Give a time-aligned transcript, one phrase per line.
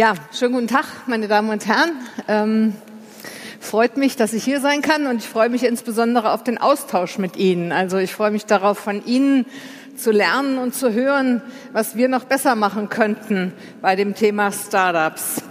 [0.00, 1.90] Ja, schönen guten Tag, meine Damen und Herren.
[2.26, 2.72] Ähm,
[3.60, 7.18] freut mich, dass ich hier sein kann und ich freue mich insbesondere auf den Austausch
[7.18, 7.70] mit Ihnen.
[7.70, 9.44] Also ich freue mich darauf, von Ihnen
[9.98, 11.42] zu lernen und zu hören,
[11.74, 13.52] was wir noch besser machen könnten
[13.82, 15.42] bei dem Thema Startups.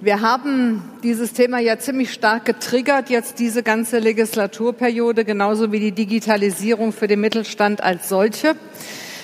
[0.00, 5.90] Wir haben dieses Thema ja ziemlich stark getriggert, jetzt diese ganze Legislaturperiode, genauso wie die
[5.90, 8.54] Digitalisierung für den Mittelstand als solche.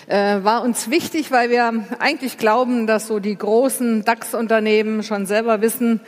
[0.06, 5.62] Äh, war uns wichtig, weil wir eigentlich glauben, dass so die großen DAX-Unternehmen schon selber
[5.62, 6.00] wissen,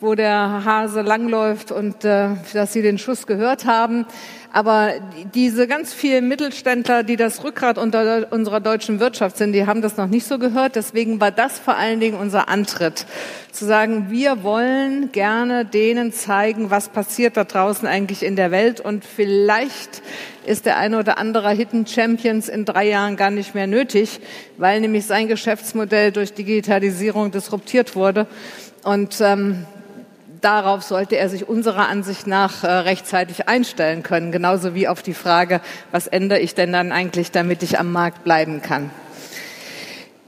[0.00, 4.06] wo der Hase langläuft und äh, dass sie den Schuss gehört haben.
[4.52, 4.92] Aber
[5.34, 10.06] diese ganz vielen Mittelständler, die das Rückgrat unserer deutschen Wirtschaft sind, die haben das noch
[10.06, 10.76] nicht so gehört.
[10.76, 13.04] Deswegen war das vor allen Dingen unser Antritt,
[13.50, 18.80] zu sagen, wir wollen gerne denen zeigen, was passiert da draußen eigentlich in der Welt.
[18.80, 20.02] Und vielleicht
[20.46, 24.20] ist der eine oder andere Hidden Champions in drei Jahren gar nicht mehr nötig,
[24.56, 28.28] weil nämlich sein Geschäftsmodell durch Digitalisierung disruptiert wurde.
[28.84, 29.66] Und ähm,
[30.44, 35.14] darauf sollte er sich unserer Ansicht nach äh, rechtzeitig einstellen können, genauso wie auf die
[35.14, 38.90] Frage, was ändere ich denn dann eigentlich, damit ich am Markt bleiben kann.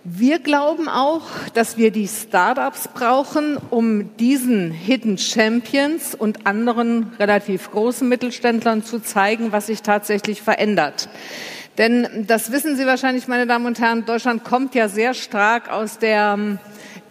[0.08, 1.22] Wir glauben auch,
[1.54, 9.00] dass wir die Startups brauchen, um diesen Hidden Champions und anderen relativ großen Mittelständlern zu
[9.00, 11.08] zeigen, was sich tatsächlich verändert.
[11.78, 15.98] Denn das wissen Sie wahrscheinlich, meine Damen und Herren, Deutschland kommt ja sehr stark aus
[15.98, 16.58] der ähm,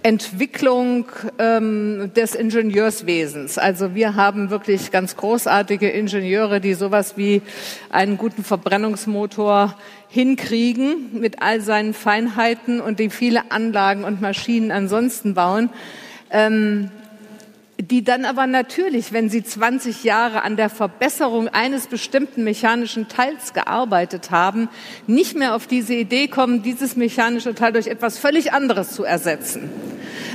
[0.01, 1.05] Entwicklung
[1.39, 3.57] ähm, des Ingenieurswesens.
[3.57, 7.41] Also wir haben wirklich ganz großartige Ingenieure, die sowas wie
[7.89, 9.75] einen guten Verbrennungsmotor
[10.09, 15.69] hinkriegen mit all seinen Feinheiten und die viele Anlagen und Maschinen ansonsten bauen.
[16.31, 16.91] Ähm,
[17.77, 23.53] die dann aber natürlich, wenn sie 20 Jahre an der Verbesserung eines bestimmten mechanischen Teils
[23.53, 24.69] gearbeitet haben,
[25.07, 29.69] nicht mehr auf diese Idee kommen, dieses mechanische Teil durch etwas völlig anderes zu ersetzen.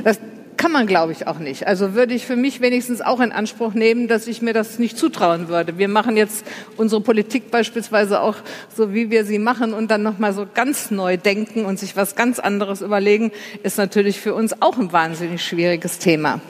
[0.05, 0.19] Das
[0.59, 1.67] kann man, glaube ich, auch nicht.
[1.67, 4.99] Also würde ich für mich wenigstens auch in Anspruch nehmen, dass ich mir das nicht
[4.99, 5.79] zutrauen würde.
[5.79, 6.45] Wir machen jetzt
[6.77, 8.37] unsere Politik beispielsweise auch
[8.77, 12.15] so, wie wir sie machen und dann nochmal so ganz neu denken und sich was
[12.15, 16.43] ganz anderes überlegen, ist natürlich für uns auch ein wahnsinnig schwieriges Thema.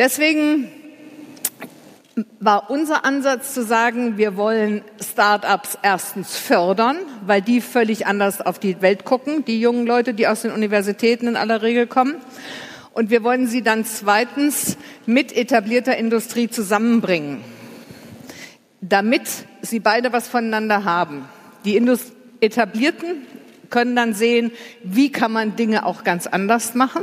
[0.00, 0.70] Deswegen
[2.40, 6.96] war unser Ansatz zu sagen, wir wollen Start-ups erstens fördern,
[7.26, 11.28] weil die völlig anders auf die Welt gucken, die jungen Leute, die aus den Universitäten
[11.28, 12.14] in aller Regel kommen.
[12.94, 17.44] Und wir wollen sie dann zweitens mit etablierter Industrie zusammenbringen,
[18.80, 19.28] damit
[19.60, 21.28] sie beide was voneinander haben.
[21.66, 23.26] Die Indust Etablierten
[23.68, 24.50] können dann sehen,
[24.82, 27.02] wie kann man Dinge auch ganz anders machen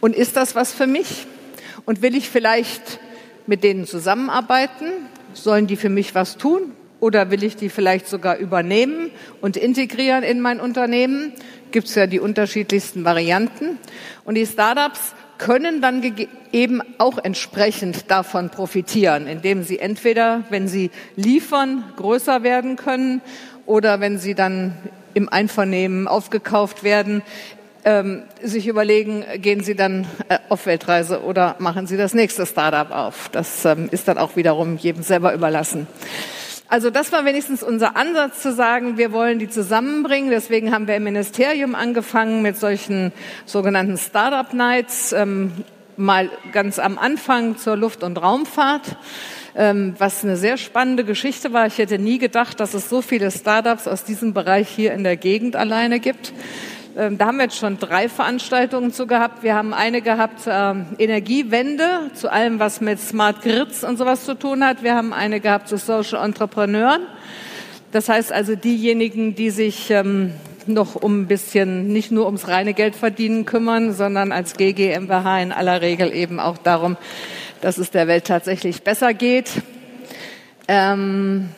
[0.00, 1.26] und ist das was für mich?
[1.84, 3.00] Und will ich vielleicht
[3.46, 4.86] mit denen zusammenarbeiten?
[5.32, 6.72] Sollen die für mich was tun?
[7.00, 9.10] Oder will ich die vielleicht sogar übernehmen
[9.40, 11.32] und integrieren in mein Unternehmen?
[11.70, 13.78] Gibt es ja die unterschiedlichsten Varianten.
[14.24, 16.02] Und die Startups können dann
[16.52, 23.22] eben auch entsprechend davon profitieren, indem sie entweder, wenn sie liefern, größer werden können
[23.64, 24.76] oder wenn sie dann
[25.14, 27.22] im Einvernehmen aufgekauft werden,
[27.84, 32.90] ähm, sich überlegen, gehen Sie dann äh, auf Weltreise oder machen Sie das nächste Startup
[32.90, 33.28] auf.
[33.30, 35.86] Das ähm, ist dann auch wiederum jedem selber überlassen.
[36.68, 40.30] Also das war wenigstens unser Ansatz zu sagen, wir wollen die zusammenbringen.
[40.30, 43.12] Deswegen haben wir im Ministerium angefangen mit solchen
[43.44, 45.52] sogenannten Startup Nights, ähm,
[45.96, 48.96] mal ganz am Anfang zur Luft- und Raumfahrt
[49.54, 51.66] ähm, was eine sehr spannende Geschichte war.
[51.66, 55.16] Ich hätte nie gedacht, dass es so viele Startups aus diesem Bereich hier in der
[55.16, 56.32] Gegend alleine gibt.
[56.96, 59.44] Ähm, da haben wir jetzt schon drei Veranstaltungen zu gehabt.
[59.44, 64.34] Wir haben eine gehabt, äh, Energiewende, zu allem, was mit Smart Grids und sowas zu
[64.34, 64.82] tun hat.
[64.82, 67.02] Wir haben eine gehabt zu Social Entrepreneuren.
[67.92, 70.32] Das heißt also diejenigen, die sich ähm,
[70.66, 75.52] noch um ein bisschen, nicht nur ums reine Geld verdienen kümmern, sondern als GGMBH in
[75.52, 76.96] aller Regel eben auch darum,
[77.60, 79.50] dass es der Welt tatsächlich besser geht.
[80.66, 81.50] Ähm,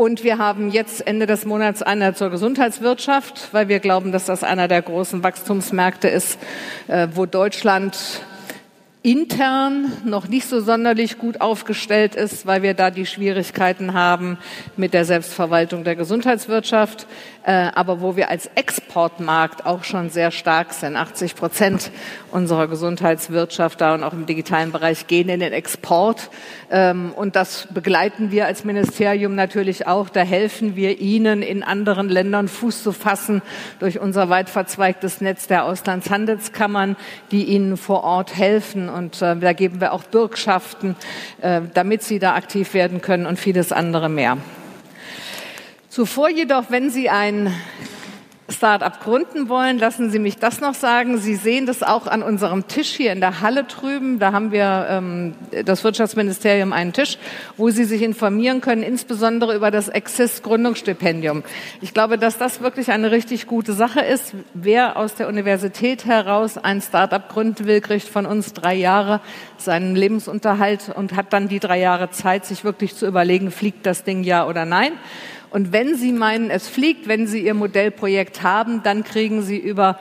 [0.00, 4.42] und wir haben jetzt Ende des Monats eine zur Gesundheitswirtschaft, weil wir glauben, dass das
[4.42, 6.38] einer der großen Wachstumsmärkte ist,
[6.88, 7.98] äh, wo Deutschland
[9.02, 14.38] intern noch nicht so sonderlich gut aufgestellt ist, weil wir da die Schwierigkeiten haben
[14.78, 17.06] mit der Selbstverwaltung der Gesundheitswirtschaft,
[17.44, 20.96] äh, aber wo wir als Exportmarkt auch schon sehr stark sind.
[20.96, 21.90] 80 Prozent
[22.30, 26.30] unserer Gesundheitswirtschaft da und auch im digitalen Bereich gehen in den Export.
[26.70, 30.08] Ähm, und das begleiten wir als Ministerium natürlich auch.
[30.08, 33.42] Da helfen wir Ihnen in anderen Ländern Fuß zu fassen
[33.78, 36.96] durch unser weit verzweigtes Netz der Auslandshandelskammern,
[37.30, 40.96] die Ihnen vor Ort helfen und äh, da geben wir auch Bürgschaften,
[41.40, 44.38] äh, damit sie da aktiv werden können und vieles andere mehr.
[45.88, 47.52] Zuvor jedoch, wenn Sie ein
[48.50, 51.18] Start-up gründen wollen, lassen Sie mich das noch sagen.
[51.18, 54.18] Sie sehen das auch an unserem Tisch hier in der Halle drüben.
[54.18, 57.18] Da haben wir ähm, das Wirtschaftsministerium einen Tisch,
[57.56, 61.42] wo Sie sich informieren können, insbesondere über das Exist Gründungsstipendium.
[61.80, 64.34] Ich glaube, dass das wirklich eine richtig gute Sache ist.
[64.54, 69.20] Wer aus der Universität heraus ein Start-up gründen will, kriegt von uns drei Jahre
[69.58, 74.04] seinen Lebensunterhalt und hat dann die drei Jahre Zeit, sich wirklich zu überlegen, fliegt das
[74.04, 74.92] Ding ja oder nein.
[75.50, 79.98] Und wenn Sie meinen, es fliegt, wenn Sie Ihr Modellprojekt haben, dann kriegen Sie über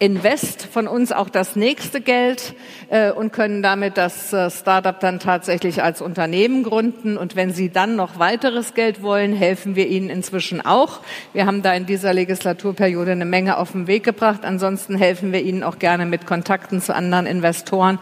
[0.00, 2.54] Invest von uns auch das nächste Geld
[2.88, 7.18] äh, und können damit das äh, Startup dann tatsächlich als Unternehmen gründen.
[7.18, 11.00] Und wenn Sie dann noch weiteres Geld wollen, helfen wir Ihnen inzwischen auch.
[11.34, 14.40] Wir haben da in dieser Legislaturperiode eine Menge auf den Weg gebracht.
[14.44, 17.98] Ansonsten helfen wir Ihnen auch gerne mit Kontakten zu anderen Investoren.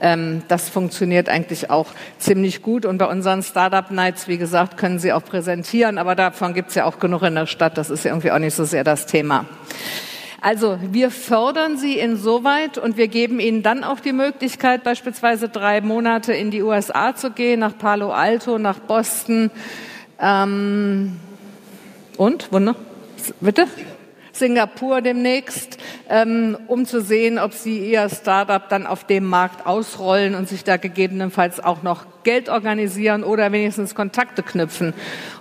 [0.00, 1.88] Ähm, das funktioniert eigentlich auch
[2.18, 2.86] ziemlich gut.
[2.86, 5.98] Und bei unseren Startup Nights, wie gesagt, können Sie auch präsentieren.
[5.98, 7.76] Aber davon gibt es ja auch genug in der Stadt.
[7.76, 9.44] Das ist irgendwie auch nicht so sehr das Thema.
[10.42, 15.80] Also wir fördern sie insoweit und wir geben ihnen dann auch die Möglichkeit, beispielsweise drei
[15.80, 19.52] Monate in die USA zu gehen, nach Palo Alto, nach Boston.
[20.20, 21.20] Ähm,
[22.16, 22.50] und?
[22.50, 22.74] Wunder?
[23.40, 23.68] Bitte?
[24.32, 25.78] Singapur demnächst,
[26.08, 30.64] ähm, um zu sehen, ob sie ihr Startup dann auf dem Markt ausrollen und sich
[30.64, 34.92] da gegebenenfalls auch noch Geld organisieren oder wenigstens Kontakte knüpfen,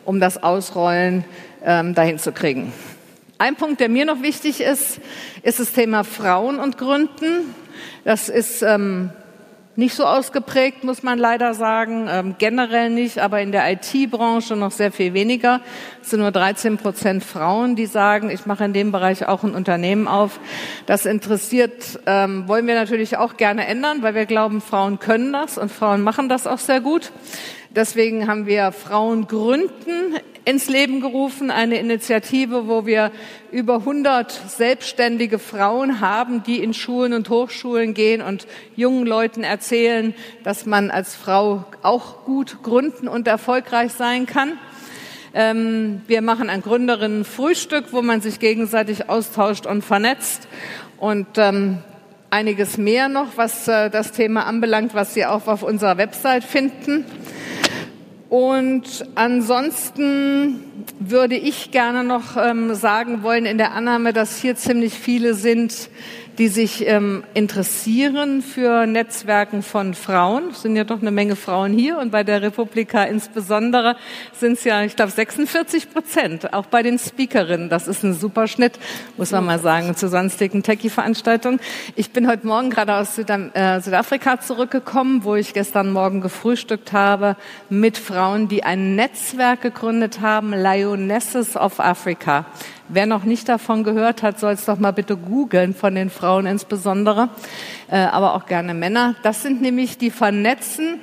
[0.06, 1.26] um das Ausrollen
[1.66, 2.72] ähm, dahin zu kriegen.
[3.42, 5.02] Ein Punkt, der mir noch wichtig ist,
[5.42, 7.56] ist das Thema Frauen und Gründen.
[8.04, 9.10] Das ist ähm,
[9.76, 12.08] nicht so ausgeprägt, muss man leider sagen.
[12.08, 15.62] Ähm, generell nicht, aber in der IT-Branche noch sehr viel weniger.
[16.04, 19.56] Es sind nur 13 Prozent Frauen, die sagen, ich mache in dem Bereich auch ein
[19.56, 20.40] Unternehmen auf.
[20.86, 25.58] Das interessiert, ähm, wollen wir natürlich auch gerne ändern, weil wir glauben, Frauen können das
[25.58, 27.12] und Frauen machen das auch sehr gut.
[27.72, 33.12] Deswegen haben wir Frauen gründen ins Leben gerufen, eine Initiative, wo wir
[33.52, 40.16] über 100 selbstständige Frauen haben, die in Schulen und Hochschulen gehen und jungen Leuten erzählen,
[40.44, 44.58] dass man als Frau auch gut gründen und erfolgreich sein kann.
[45.34, 50.48] Ähm, wir machen ein Gründerinnen-Frühstück, wo man sich gegenseitig austauscht und vernetzt
[50.98, 51.78] und ähm,
[52.32, 57.06] einiges mehr noch, was äh, das Thema anbelangt, was Sie auch auf unserer Website finden.
[58.32, 60.64] Und ansonsten
[61.02, 65.90] würde ich gerne noch ähm, sagen wollen, in der Annahme, dass hier ziemlich viele sind,
[66.38, 70.50] die sich ähm, interessieren für Netzwerken von Frauen.
[70.52, 73.96] Es sind ja doch eine Menge Frauen hier und bei der Republika insbesondere
[74.40, 77.70] sind es ja, ich glaube, 46 Prozent, auch bei den Speakerinnen.
[77.70, 78.80] Das ist ein super Schnitt,
[79.18, 81.60] muss man mal sagen, zu sonstigen Techie-Veranstaltungen.
[81.96, 86.94] Ich bin heute Morgen gerade aus Südam äh, Südafrika zurückgekommen, wo ich gestern Morgen gefrühstückt
[86.94, 87.36] habe
[87.70, 92.46] mit Frauen, die ein Netzwerk gegründet haben, Lionesses of Africa.
[92.94, 96.46] Wer noch nicht davon gehört hat, soll es doch mal bitte googeln, von den Frauen
[96.46, 97.30] insbesondere,
[97.90, 99.16] äh, aber auch gerne Männer.
[99.24, 101.00] Das sind nämlich die vernetzen.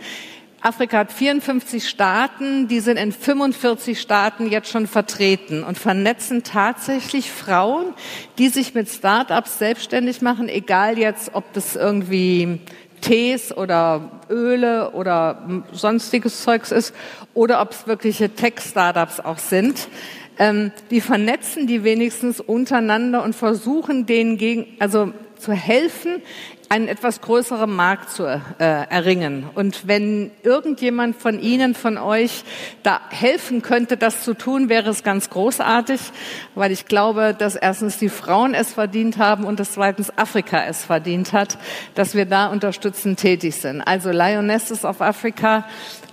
[0.60, 7.30] Afrika hat 54 Staaten, die sind in 45 Staaten jetzt schon vertreten und vernetzen tatsächlich
[7.30, 7.94] Frauen,
[8.36, 12.60] die sich mit Start-ups selbstständig machen, egal jetzt, ob das irgendwie
[13.00, 16.94] Tees oder Öle oder sonstiges Zeugs ist
[17.32, 19.88] oder ob es wirkliche Tech-Startups auch sind
[20.38, 26.22] ähm, die vernetzen die wenigstens untereinander und versuchen denen gegen, also zu helfen,
[26.68, 29.46] einen etwas größeren Markt zu äh, erringen.
[29.54, 32.44] Und wenn irgendjemand von Ihnen, von euch
[32.82, 36.00] da helfen könnte, das zu tun, wäre es ganz großartig,
[36.54, 40.84] weil ich glaube, dass erstens die Frauen es verdient haben und dass zweitens Afrika es
[40.84, 41.58] verdient hat,
[41.94, 43.80] dass wir da unterstützend tätig sind.
[43.80, 45.64] Also Lionesses of Africa,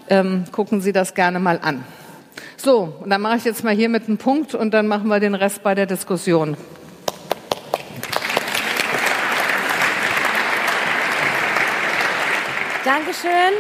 [0.10, 1.84] ähm, gucken Sie das gerne mal an.
[2.58, 5.20] So, und dann mache ich jetzt mal hier mit einem Punkt und dann machen wir
[5.20, 6.58] den Rest bei der Diskussion.
[12.84, 13.54] Dankeschön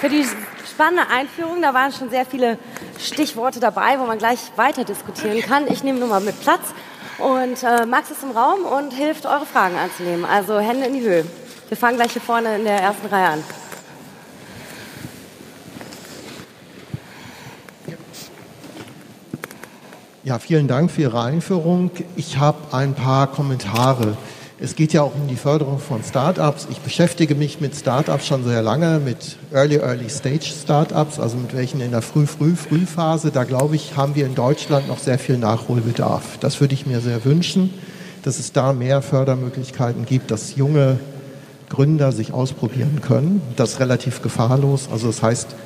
[0.00, 0.24] für die
[0.70, 1.60] spannende Einführung.
[1.60, 2.58] Da waren schon sehr viele
[3.00, 5.66] Stichworte dabei, wo man gleich weiter diskutieren kann.
[5.66, 6.62] Ich nehme nur mal mit Platz.
[7.18, 10.24] Und äh, Max ist im Raum und hilft, eure Fragen anzunehmen.
[10.24, 11.24] Also Hände in die Höhe.
[11.68, 13.44] Wir fangen gleich hier vorne in der ersten Reihe an.
[20.28, 21.90] Ja, vielen Dank für Ihre Einführung.
[22.14, 24.14] Ich habe ein paar Kommentare.
[24.60, 26.68] Es geht ja auch um die Förderung von Startups.
[26.70, 31.56] Ich beschäftige mich mit Startups schon sehr lange, mit Early, Early Stage Startups, also mit
[31.56, 33.30] welchen in der Früh, Früh, Frühphase.
[33.30, 36.36] Da glaube ich, haben wir in Deutschland noch sehr viel Nachholbedarf.
[36.40, 37.72] Das würde ich mir sehr wünschen,
[38.22, 41.00] dass es da mehr Fördermöglichkeiten gibt, dass junge
[41.70, 43.40] Gründer sich ausprobieren können.
[43.56, 44.90] Das relativ gefahrlos.
[44.92, 45.56] Also das heißt,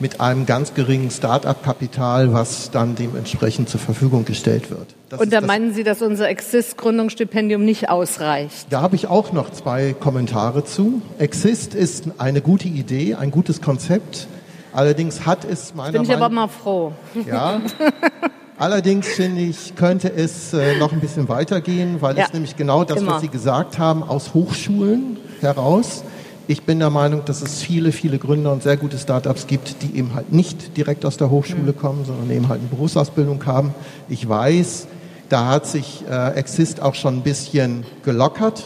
[0.00, 4.94] mit einem ganz geringen Start-up-Kapital, was dann dementsprechend zur Verfügung gestellt wird.
[5.08, 8.66] Das Und da meinen Sie, dass unser Exist-Gründungsstipendium nicht ausreicht?
[8.70, 11.02] Da habe ich auch noch zwei Kommentare zu.
[11.18, 14.26] Exist ist eine gute Idee, ein gutes Konzept.
[14.72, 16.92] Allerdings hat es meiner Bin ich Meinung aber mal froh.
[17.26, 17.60] Ja.
[18.58, 22.24] Allerdings finde ich, könnte es äh, noch ein bisschen weitergehen, weil ja.
[22.24, 23.12] es nämlich genau das, Immer.
[23.12, 26.04] was Sie gesagt haben, aus Hochschulen heraus
[26.46, 29.96] ich bin der Meinung, dass es viele, viele Gründer und sehr gute Startups gibt, die
[29.96, 31.76] eben halt nicht direkt aus der Hochschule mhm.
[31.76, 33.74] kommen, sondern eben halt eine Berufsausbildung haben.
[34.08, 34.86] Ich weiß,
[35.30, 38.62] da hat sich äh, Exist auch schon ein bisschen gelockert,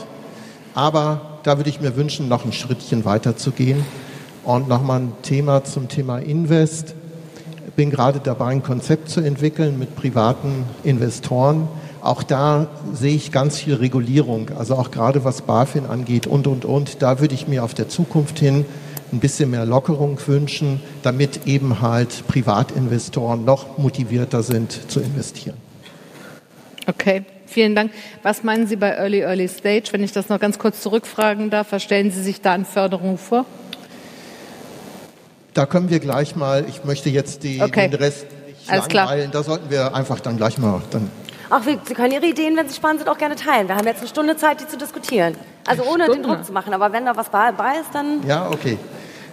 [0.74, 3.84] aber da würde ich mir wünschen, noch ein Schrittchen weiter zu gehen.
[4.44, 6.94] Und nochmal ein Thema zum Thema Invest.
[7.66, 11.68] Ich bin gerade dabei, ein Konzept zu entwickeln mit privaten Investoren
[12.08, 16.64] auch da sehe ich ganz viel Regulierung, also auch gerade was BaFin angeht und, und,
[16.64, 17.02] und.
[17.02, 18.64] Da würde ich mir auf der Zukunft hin
[19.12, 25.56] ein bisschen mehr Lockerung wünschen, damit eben halt Privatinvestoren noch motivierter sind zu investieren.
[26.86, 27.92] Okay, vielen Dank.
[28.22, 29.84] Was meinen Sie bei Early Early Stage?
[29.90, 33.18] Wenn ich das noch ganz kurz zurückfragen darf, was stellen Sie sich da an Förderung
[33.18, 33.44] vor?
[35.52, 37.88] Da können wir gleich mal, ich möchte jetzt die, okay.
[37.88, 39.42] den Rest nicht Alles langweilen, klar.
[39.42, 41.10] da sollten wir einfach dann gleich mal dann
[41.50, 43.68] Ach, Sie können Ihre Ideen, wenn sie spannend sind, auch gerne teilen.
[43.68, 45.34] Wir haben jetzt eine Stunde Zeit, die zu diskutieren.
[45.66, 46.22] Also ohne Stunde.
[46.22, 46.74] den Druck zu machen.
[46.74, 47.50] Aber wenn da was bei
[47.80, 48.26] ist, dann...
[48.26, 48.76] Ja, okay.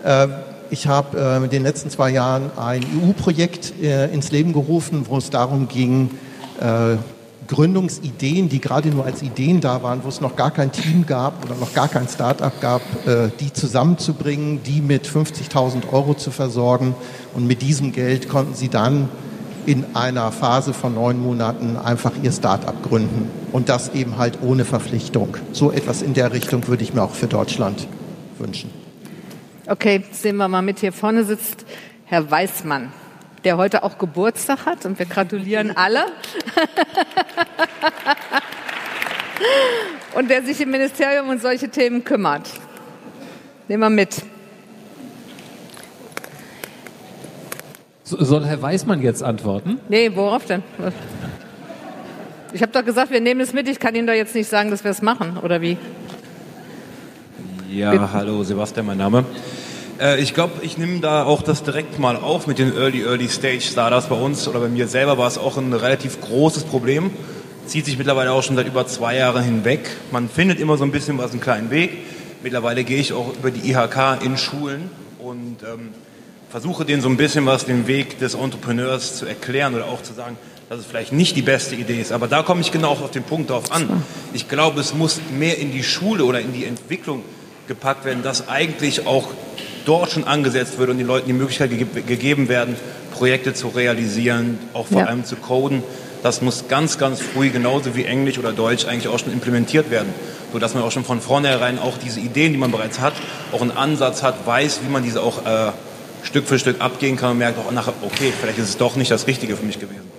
[0.05, 0.33] Ähm,
[0.69, 5.17] ich habe äh, in den letzten zwei Jahren ein EU-Projekt äh, ins Leben gerufen, wo
[5.17, 6.11] es darum ging,
[6.61, 6.95] äh,
[7.47, 11.45] Gründungsideen, die gerade nur als Ideen da waren, wo es noch gar kein Team gab
[11.45, 12.81] oder noch gar kein Start-up gab,
[13.39, 16.95] die zusammenzubringen, die mit 50.000 Euro zu versorgen.
[17.35, 19.09] Und mit diesem Geld konnten sie dann
[19.65, 23.29] in einer Phase von neun Monaten einfach ihr Start-up gründen.
[23.51, 25.37] Und das eben halt ohne Verpflichtung.
[25.51, 27.87] So etwas in der Richtung würde ich mir auch für Deutschland
[28.37, 28.69] wünschen.
[29.67, 30.79] Okay, sehen wir mal mit.
[30.79, 31.65] Hier vorne sitzt
[32.05, 32.91] Herr Weißmann,
[33.43, 36.05] der heute auch Geburtstag hat und wir gratulieren alle.
[40.15, 42.49] und der sich im Ministerium um solche Themen kümmert.
[43.67, 44.23] Nehmen wir mit.
[48.05, 49.79] Soll Herr Weißmann jetzt antworten?
[49.89, 50.61] Nee, worauf denn?
[52.53, 53.67] Ich habe doch gesagt, wir nehmen es mit.
[53.67, 55.77] Ich kann Ihnen doch jetzt nicht sagen, dass wir es machen, oder wie?
[57.67, 58.13] Ja, Bitte.
[58.13, 59.25] hallo, Sebastian, mein Name.
[59.99, 63.27] Äh, ich glaube, ich nehme da auch das direkt mal auf mit den Early, Early
[63.27, 67.09] Stage Startups bei uns oder bei mir selber war es auch ein relativ großes Problem.
[67.65, 69.89] Zieht sich mittlerweile auch schon seit über zwei Jahren hinweg.
[70.11, 71.91] Man findet immer so ein bisschen was, einen kleinen Weg.
[72.43, 75.89] Mittlerweile gehe ich auch über die IHK in Schulen und ähm,
[76.49, 80.13] versuche denen so ein bisschen was den Weg des Entrepreneurs zu erklären oder auch zu
[80.13, 80.37] sagen,
[80.69, 82.11] dass es vielleicht nicht die beste Idee ist.
[82.11, 84.03] Aber da komme ich genau auf den Punkt darauf an.
[84.33, 87.23] Ich glaube, es muss mehr in die Schule oder in die Entwicklung
[87.67, 89.27] gepackt werden, dass eigentlich auch
[89.85, 92.75] dort schon angesetzt wird und den Leuten die Möglichkeit ge gegeben werden,
[93.11, 95.07] Projekte zu realisieren, auch vor ja.
[95.07, 95.83] allem zu coden.
[96.23, 100.11] Das muss ganz, ganz früh, genauso wie Englisch oder Deutsch, eigentlich auch schon implementiert werden,
[100.51, 103.13] sodass man auch schon von vornherein auch diese Ideen, die man bereits hat,
[103.51, 105.71] auch einen Ansatz hat, weiß, wie man diese auch äh,
[106.25, 109.11] Stück für Stück abgehen kann und merkt auch nachher, okay, vielleicht ist es doch nicht
[109.11, 110.09] das Richtige für mich gewesen.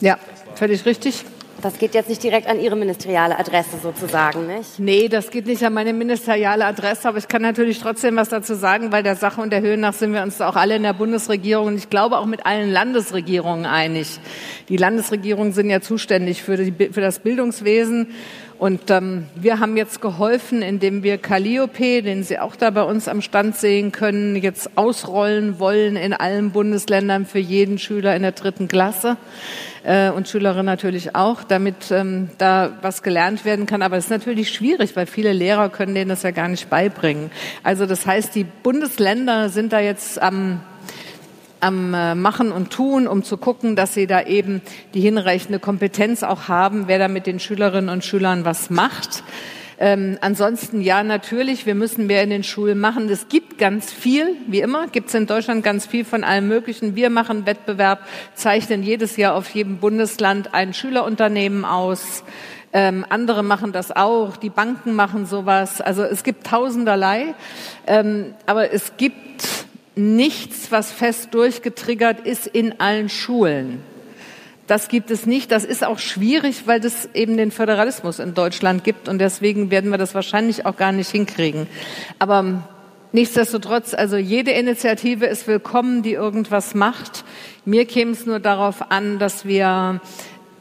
[0.00, 0.18] Ja,
[0.54, 1.24] völlig richtig.
[1.62, 4.78] Das geht jetzt nicht direkt an Ihre ministeriale Adresse sozusagen, nicht?
[4.78, 8.54] Nee, das geht nicht an meine ministeriale Adresse, aber ich kann natürlich trotzdem was dazu
[8.54, 10.94] sagen, weil der Sache und der Höhe nach sind wir uns auch alle in der
[10.94, 14.20] Bundesregierung und ich glaube auch mit allen Landesregierungen einig.
[14.70, 18.08] Die Landesregierungen sind ja zuständig für, die, für das Bildungswesen
[18.60, 23.08] und ähm, wir haben jetzt geholfen, indem wir Calliope, den Sie auch da bei uns
[23.08, 28.32] am Stand sehen können, jetzt ausrollen wollen in allen Bundesländern für jeden Schüler in der
[28.32, 29.16] dritten Klasse
[29.82, 33.80] äh, und Schülerin natürlich auch, damit ähm, da was gelernt werden kann.
[33.80, 37.30] Aber es ist natürlich schwierig, weil viele Lehrer können denen das ja gar nicht beibringen.
[37.62, 40.60] Also das heißt, die Bundesländer sind da jetzt am
[41.60, 44.62] am äh, Machen und Tun, um zu gucken, dass sie da eben
[44.94, 49.22] die hinreichende Kompetenz auch haben, wer da mit den Schülerinnen und Schülern was macht.
[49.82, 53.08] Ähm, ansonsten ja, natürlich, wir müssen mehr in den Schulen machen.
[53.08, 56.96] Es gibt ganz viel, wie immer, gibt es in Deutschland ganz viel von allem Möglichen.
[56.96, 58.00] Wir machen Wettbewerb,
[58.34, 62.24] zeichnen jedes Jahr auf jedem Bundesland ein Schülerunternehmen aus.
[62.74, 65.80] Ähm, andere machen das auch, die Banken machen sowas.
[65.80, 67.34] Also es gibt tausenderlei.
[67.86, 69.66] Ähm, aber es gibt
[69.96, 73.80] nichts, was fest durchgetriggert ist in allen Schulen.
[74.66, 75.50] Das gibt es nicht.
[75.50, 79.90] Das ist auch schwierig, weil es eben den Föderalismus in Deutschland gibt und deswegen werden
[79.90, 81.66] wir das wahrscheinlich auch gar nicht hinkriegen.
[82.20, 82.68] Aber
[83.10, 87.24] nichtsdestotrotz, also jede Initiative ist willkommen, die irgendwas macht.
[87.64, 90.00] Mir käme es nur darauf an, dass wir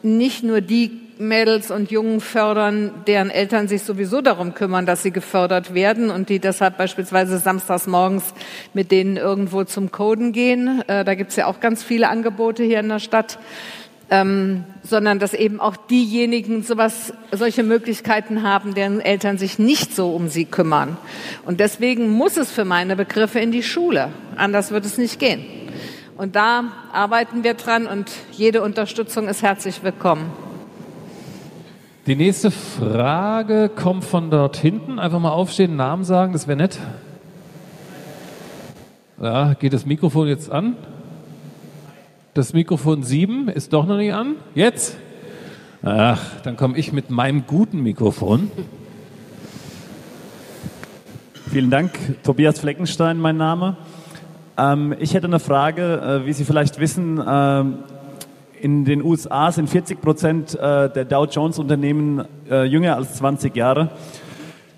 [0.01, 5.11] nicht nur die Mädels und Jungen fördern, deren Eltern sich sowieso darum kümmern, dass sie
[5.11, 8.33] gefördert werden und die deshalb beispielsweise samstags morgens
[8.73, 10.81] mit denen irgendwo zum Coden gehen.
[10.87, 13.37] Äh, da gibt's ja auch ganz viele Angebote hier in der Stadt.
[14.11, 20.15] Ähm, sondern dass eben auch diejenigen sowas, solche Möglichkeiten haben, deren Eltern sich nicht so
[20.15, 20.97] um sie kümmern.
[21.45, 24.09] Und deswegen muss es für meine Begriffe in die Schule.
[24.35, 25.45] Anders wird es nicht gehen.
[26.17, 30.48] Und da arbeiten wir dran und jede Unterstützung ist herzlich willkommen.
[32.09, 34.97] Die nächste Frage kommt von dort hinten.
[34.97, 36.79] Einfach mal aufstehen, Namen sagen, das wäre nett.
[39.21, 40.75] Ja, geht das Mikrofon jetzt an?
[42.33, 44.37] Das Mikrofon 7 ist doch noch nicht an.
[44.55, 44.97] Jetzt?
[45.83, 48.49] Ach, dann komme ich mit meinem guten Mikrofon.
[51.51, 51.91] Vielen Dank.
[52.23, 53.77] Tobias Fleckenstein, mein Name.
[54.57, 56.23] Ähm, ich hätte eine Frage.
[56.23, 57.63] Äh, wie Sie vielleicht wissen, äh,
[58.61, 63.55] in den USA sind 40 Prozent äh, der Dow Jones Unternehmen äh, jünger als 20
[63.55, 63.89] Jahre.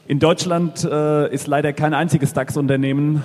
[0.07, 3.23] In Deutschland äh, ist leider kein einziges DAX-Unternehmen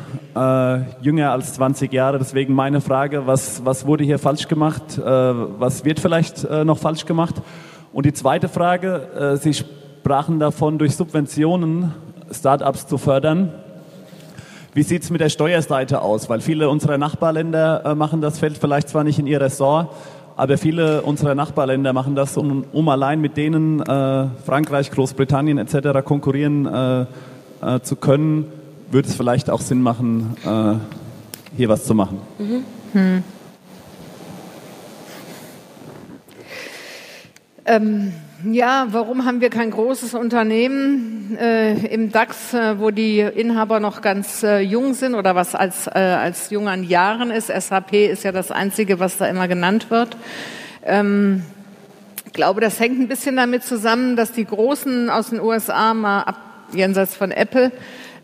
[1.01, 2.19] jünger als 20 Jahre.
[2.19, 5.01] Deswegen meine Frage, was, was wurde hier falsch gemacht?
[5.03, 7.37] Was wird vielleicht noch falsch gemacht?
[7.95, 11.95] Und die zweite Frage, Sie sprachen davon, durch Subventionen
[12.31, 13.51] Startups zu fördern.
[14.75, 16.29] Wie sieht es mit der Steuerseite aus?
[16.29, 19.89] Weil viele unserer Nachbarländer machen das, fällt vielleicht zwar nicht in ihr Ressort,
[20.37, 26.05] aber viele unserer Nachbarländer machen das, um, um allein mit denen äh, Frankreich, Großbritannien etc.
[26.05, 27.07] konkurrieren äh,
[27.63, 28.45] äh, zu können,
[28.91, 30.75] würde es vielleicht auch Sinn machen, äh,
[31.57, 32.21] hier was zu machen.
[32.39, 32.65] Mhm.
[32.93, 33.25] Hm.
[37.65, 38.13] Ähm,
[38.45, 44.03] ja, warum haben wir kein großes Unternehmen äh, im DAX, äh, wo die Inhaber noch
[44.03, 47.47] ganz äh, jung sind oder was als, äh, als jung an Jahren ist?
[47.47, 50.17] SAP ist ja das Einzige, was da immer genannt wird.
[50.85, 51.45] Ähm,
[52.27, 56.23] ich glaube, das hängt ein bisschen damit zusammen, dass die Großen aus den USA mal
[56.23, 56.37] ab,
[56.73, 57.73] jenseits von Apple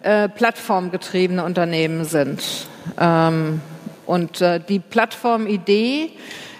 [0.03, 2.43] äh, plattformgetriebene Unternehmen sind.
[3.01, 3.63] Ähm,
[4.05, 6.11] und äh, die Plattformidee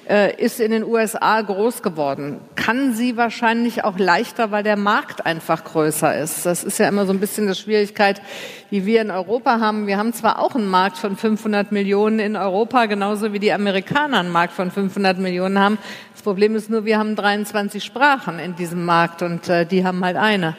[0.09, 2.41] äh, ist in den USA groß geworden.
[2.57, 6.45] Kann sie wahrscheinlich auch leichter, weil der Markt einfach größer ist.
[6.47, 8.21] Das ist ja immer so ein bisschen die Schwierigkeit,
[8.71, 9.87] die wir in Europa haben.
[9.87, 14.21] Wir haben zwar auch einen Markt von 500 Millionen in Europa, genauso wie die Amerikaner
[14.21, 15.79] einen Markt von 500 Millionen haben.
[16.15, 20.05] Das Problem ist nur, wir haben 23 Sprachen in diesem Markt und äh, die haben
[20.05, 20.57] halt eine.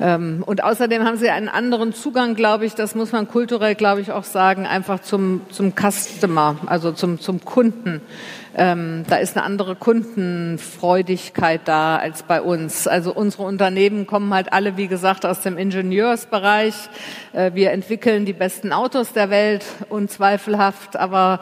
[0.00, 4.00] Ähm, und außerdem haben sie einen anderen Zugang, glaube ich, das muss man kulturell, glaube
[4.00, 8.00] ich, auch sagen, einfach zum, zum Customer, also zum, zum Kunden.
[8.60, 12.88] Ähm, da ist eine andere Kundenfreudigkeit da als bei uns.
[12.88, 16.74] Also unsere Unternehmen kommen halt alle, wie gesagt, aus dem Ingenieursbereich.
[17.32, 21.38] Äh, wir entwickeln die besten Autos der Welt, unzweifelhaft, aber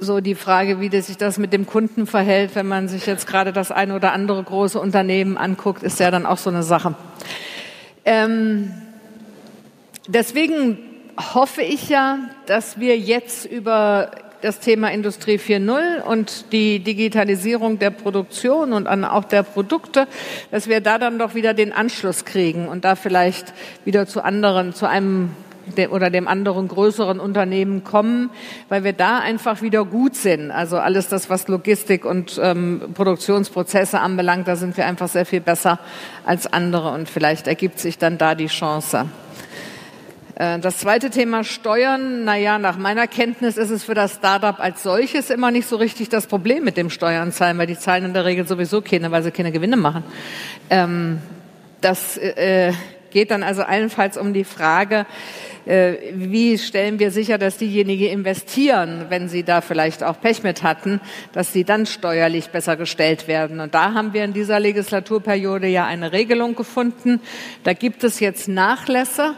[0.00, 3.52] so die Frage, wie sich das mit dem Kunden verhält, wenn man sich jetzt gerade
[3.52, 6.94] das eine oder andere große Unternehmen anguckt, ist ja dann auch so eine Sache.
[8.06, 8.72] Ähm,
[10.08, 10.78] deswegen
[11.34, 14.10] hoffe ich ja, dass wir jetzt über
[14.44, 20.06] das Thema Industrie 4.0 und die Digitalisierung der Produktion und auch der Produkte,
[20.50, 23.54] dass wir da dann doch wieder den Anschluss kriegen und da vielleicht
[23.86, 25.30] wieder zu anderen, zu einem
[25.90, 28.28] oder dem anderen größeren Unternehmen kommen,
[28.68, 30.50] weil wir da einfach wieder gut sind.
[30.50, 35.40] Also alles das, was Logistik und ähm, Produktionsprozesse anbelangt, da sind wir einfach sehr viel
[35.40, 35.78] besser
[36.26, 39.06] als andere und vielleicht ergibt sich dann da die Chance.
[40.36, 44.82] Äh, das zweite Thema Steuern, naja, nach meiner Kenntnis ist es für das Startup als
[44.82, 48.14] solches immer nicht so richtig das Problem mit dem Steuern zahlen, weil die zahlen in
[48.14, 50.04] der Regel sowieso keine, weil sie keine Gewinne machen.
[50.70, 51.18] Ähm,
[51.80, 52.72] das äh,
[53.10, 55.06] geht dann also allenfalls um die Frage,
[55.66, 60.62] äh, wie stellen wir sicher, dass diejenigen investieren, wenn sie da vielleicht auch Pech mit
[60.62, 61.00] hatten,
[61.32, 63.60] dass sie dann steuerlich besser gestellt werden.
[63.60, 67.20] Und da haben wir in dieser Legislaturperiode ja eine Regelung gefunden.
[67.62, 69.34] Da gibt es jetzt Nachlässe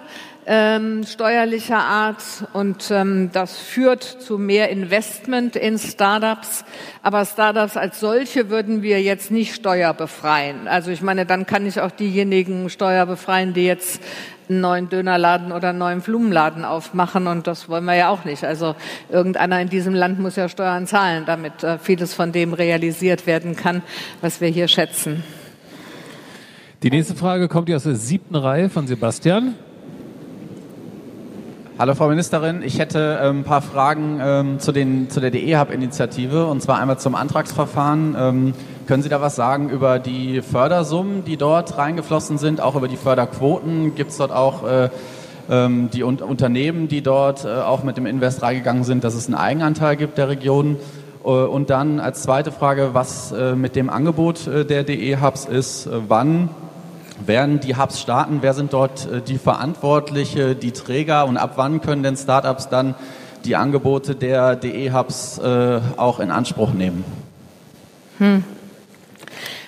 [0.47, 6.65] ähm, steuerlicher Art und ähm, das führt zu mehr Investment in Startups.
[7.03, 10.69] Aber Startups als solche würden wir jetzt nicht steuerbefreien.
[10.69, 14.01] Also ich meine, dann kann ich auch diejenigen steuerbefreien, die jetzt
[14.49, 18.45] einen neuen Dönerladen oder einen neuen Blumenladen aufmachen und das wollen wir ja auch nicht.
[18.45, 18.77] Also
[19.09, 23.57] irgendeiner in diesem Land muss ja Steuern zahlen, damit äh, vieles von dem realisiert werden
[23.57, 23.83] kann,
[24.21, 25.25] was wir hier schätzen.
[26.85, 29.57] Die nächste Frage kommt hier aus der siebten Reihe von Sebastian.
[31.79, 36.47] Hallo Frau Ministerin, ich hätte ähm, ein paar Fragen ähm, zu, den, zu der DE-Hub-Initiative
[36.47, 38.17] und zwar einmal zum Antragsverfahren.
[38.19, 38.55] Ähm,
[38.87, 42.97] können Sie da was sagen über die Fördersummen, die dort reingeflossen sind, auch über die
[42.97, 43.95] Förderquoten?
[43.95, 44.89] Gibt es dort auch äh,
[45.51, 49.27] ähm, die Un Unternehmen, die dort äh, auch mit dem Invest reingegangen sind, dass es
[49.27, 50.79] einen Eigenanteil gibt der Regionen?
[51.23, 56.51] Und dann als zweite Frage, was mit dem Angebot der DE-Hubs ist, wann
[57.25, 62.03] werden die Hubs starten, wer sind dort die Verantwortliche, die Träger und ab wann können
[62.03, 62.95] denn Startups dann
[63.45, 65.41] die Angebote der DE-Hubs
[65.97, 67.05] auch in Anspruch nehmen?
[68.19, 68.45] Hm.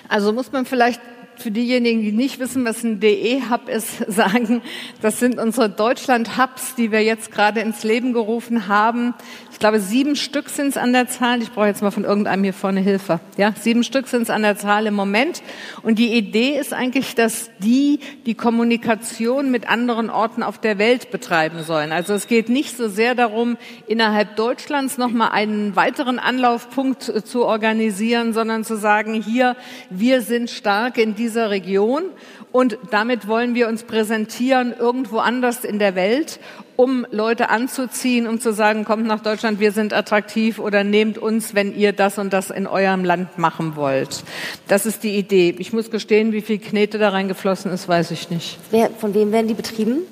[0.09, 1.01] Also muss man vielleicht
[1.39, 4.61] für diejenigen, die nicht wissen, was ein DE-Hub ist, sagen,
[5.01, 9.13] das sind unsere Deutschland-Hubs, die wir jetzt gerade ins Leben gerufen haben.
[9.59, 11.41] Ich glaube, sieben Stück sind es an der Zahl.
[11.41, 13.19] Ich brauche jetzt mal von irgendeinem hier vorne Hilfe.
[13.35, 15.43] Ja, sieben Stück sind es an der Zahl im Moment.
[15.83, 21.11] Und die Idee ist eigentlich, dass die die Kommunikation mit anderen Orten auf der Welt
[21.11, 21.91] betreiben sollen.
[21.91, 28.31] Also es geht nicht so sehr darum, innerhalb Deutschlands nochmal einen weiteren Anlaufpunkt zu organisieren,
[28.31, 29.57] sondern zu sagen, hier,
[29.89, 32.03] wir sind stark in dieser Region
[32.53, 36.39] und damit wollen wir uns präsentieren irgendwo anders in der Welt
[36.79, 41.53] um Leute anzuziehen, um zu sagen, kommt nach Deutschland, wir sind attraktiv oder nehmt uns,
[41.53, 44.23] wenn ihr das und das in eurem Land machen wollt.
[44.69, 45.53] Das ist die Idee.
[45.59, 48.59] Ich muss gestehen, wie viel Knete da reingeflossen ist, weiß ich nicht.
[48.71, 50.03] Wer, von wem werden die betrieben?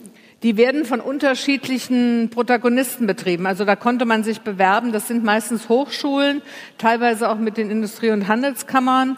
[0.44, 3.46] Die werden von unterschiedlichen Protagonisten betrieben.
[3.46, 4.92] Also da konnte man sich bewerben.
[4.92, 6.42] Das sind meistens Hochschulen,
[6.78, 9.18] teilweise auch mit den Industrie- und Handelskammern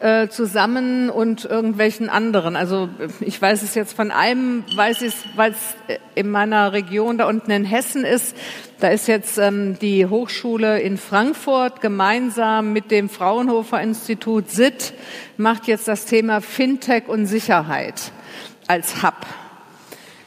[0.00, 2.54] äh, zusammen und irgendwelchen anderen.
[2.56, 2.88] Also
[3.20, 7.26] ich weiß es jetzt von einem, weiß ich es, weil es in meiner Region da
[7.26, 8.36] unten in Hessen ist.
[8.78, 14.92] Da ist jetzt ähm, die Hochschule in Frankfurt gemeinsam mit dem Fraunhofer Institut SIT
[15.38, 18.12] macht jetzt das Thema Fintech und Sicherheit
[18.66, 19.14] als Hub.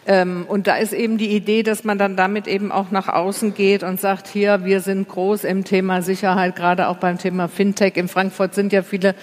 [0.09, 3.53] Ähm, und da ist eben die Idee, dass man dann damit eben auch nach außen
[3.53, 7.95] geht und sagt, hier, wir sind groß im Thema Sicherheit, gerade auch beim Thema Fintech.
[7.95, 9.13] In Frankfurt sind ja viele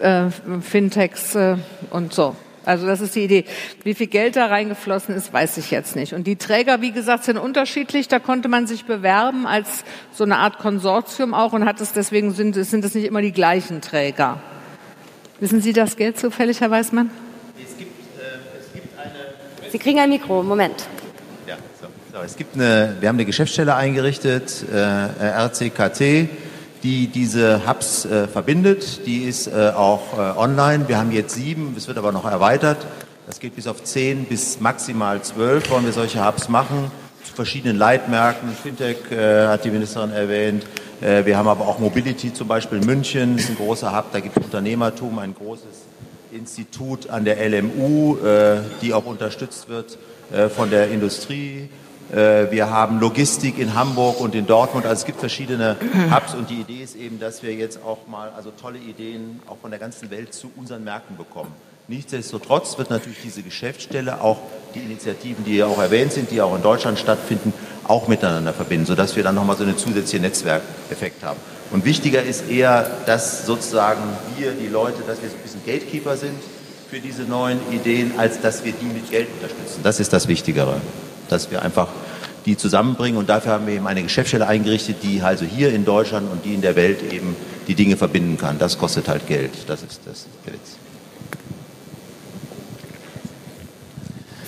[0.00, 0.26] äh,
[0.60, 1.56] Fintechs äh,
[1.88, 2.36] und so.
[2.66, 3.44] Also das ist die Idee.
[3.84, 6.12] Wie viel Geld da reingeflossen ist, weiß ich jetzt nicht.
[6.12, 8.08] Und die Träger, wie gesagt, sind unterschiedlich.
[8.08, 12.32] Da konnte man sich bewerben als so eine Art Konsortium auch und hat es deswegen
[12.32, 14.40] sind, sind es nicht immer die gleichen Träger.
[15.40, 17.10] Wissen Sie das Geld zufällig, Herr Weißmann?
[19.74, 20.86] Sie kriegen ein Mikro, Moment.
[21.48, 22.22] Ja, so, so.
[22.22, 26.28] Es gibt eine, wir haben eine Geschäftsstelle eingerichtet, äh, RCKT,
[26.84, 29.04] die diese Hubs äh, verbindet.
[29.04, 30.86] Die ist äh, auch äh, online.
[30.86, 32.86] Wir haben jetzt sieben, es wird aber noch erweitert.
[33.26, 36.92] Das geht bis auf zehn, bis maximal zwölf wollen wir solche Hubs machen
[37.24, 38.50] zu verschiedenen Leitmärkten.
[38.50, 40.64] Fintech äh, hat die Ministerin erwähnt.
[41.00, 44.12] Äh, wir haben aber auch Mobility zum Beispiel in München, ist ein großer Hub.
[44.12, 45.93] Da gibt es Unternehmertum, ein großes
[46.34, 49.98] Institut an der LMU, äh, die auch unterstützt wird
[50.32, 51.68] äh, von der Industrie.
[52.12, 54.84] Äh, wir haben Logistik in Hamburg und in Dortmund.
[54.84, 55.76] Also es gibt verschiedene
[56.10, 59.58] Hubs und die Idee ist eben, dass wir jetzt auch mal also tolle Ideen auch
[59.58, 61.52] von der ganzen Welt zu unseren Märkten bekommen.
[61.86, 64.38] Nichtsdestotrotz wird natürlich diese Geschäftsstelle auch
[64.74, 67.52] die Initiativen, die ja auch erwähnt sind, die auch in Deutschland stattfinden,
[67.86, 71.38] auch miteinander verbinden, sodass wir dann nochmal so einen zusätzlichen Netzwerkeffekt haben.
[71.70, 74.02] Und wichtiger ist eher, dass sozusagen
[74.36, 76.38] wir, die Leute, dass wir ein bisschen Gatekeeper sind
[76.90, 79.80] für diese neuen Ideen, als dass wir die mit Geld unterstützen.
[79.82, 80.80] Das ist das Wichtigere,
[81.28, 81.88] dass wir einfach
[82.46, 83.18] die zusammenbringen.
[83.18, 86.54] Und dafür haben wir eben eine Geschäftsstelle eingerichtet, die also hier in Deutschland und die
[86.54, 88.58] in der Welt eben die Dinge verbinden kann.
[88.58, 89.52] Das kostet halt Geld.
[89.66, 90.73] Das ist das Witz.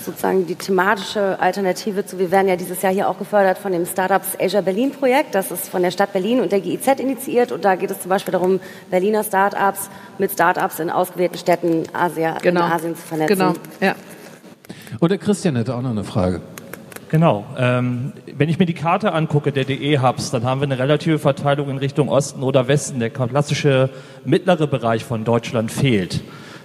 [0.06, 3.84] Sozusagen die thematische Alternative zu, wir werden ja dieses Jahr hier auch gefördert von dem
[3.84, 5.34] Startups Asia Berlin Projekt.
[5.34, 8.08] Das ist von der Stadt Berlin und der GIZ initiiert und da geht es zum
[8.08, 12.64] Beispiel darum, Berliner Startups mit Startups in ausgewählten Städten Asia, genau.
[12.64, 13.36] in Asien zu vernetzen.
[13.36, 13.94] Genau, ja.
[15.00, 16.40] Und der Christian hätte auch noch eine Frage.
[17.08, 17.44] Genau.
[17.56, 21.70] Ähm, wenn ich mir die Karte angucke der DE-Hubs, dann haben wir eine relative Verteilung
[21.70, 22.98] in Richtung Osten oder Westen.
[22.98, 23.90] Der klassische
[24.24, 26.22] mittlere Bereich von Deutschland fehlt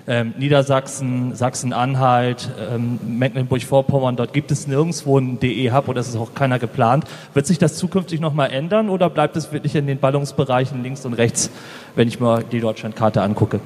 [0.08, 6.34] ähm, Niedersachsen, Sachsen-Anhalt, ähm, Mecklenburg-Vorpommern, dort gibt es nirgendwo einen DE-Hub oder es ist auch
[6.34, 7.06] keiner geplant.
[7.34, 11.14] Wird sich das zukünftig nochmal ändern oder bleibt es wirklich in den Ballungsbereichen links und
[11.14, 11.50] rechts,
[11.96, 13.60] wenn ich mir die Deutschlandkarte angucke?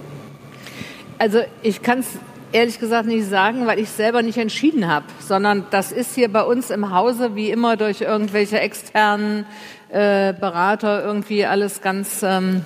[1.18, 2.08] Also ich kann es
[2.52, 6.44] ehrlich gesagt nicht sagen, weil ich selber nicht entschieden habe, sondern das ist hier bei
[6.44, 9.46] uns im Hause wie immer durch irgendwelche externen
[9.90, 12.62] äh, Berater irgendwie alles ganz ähm,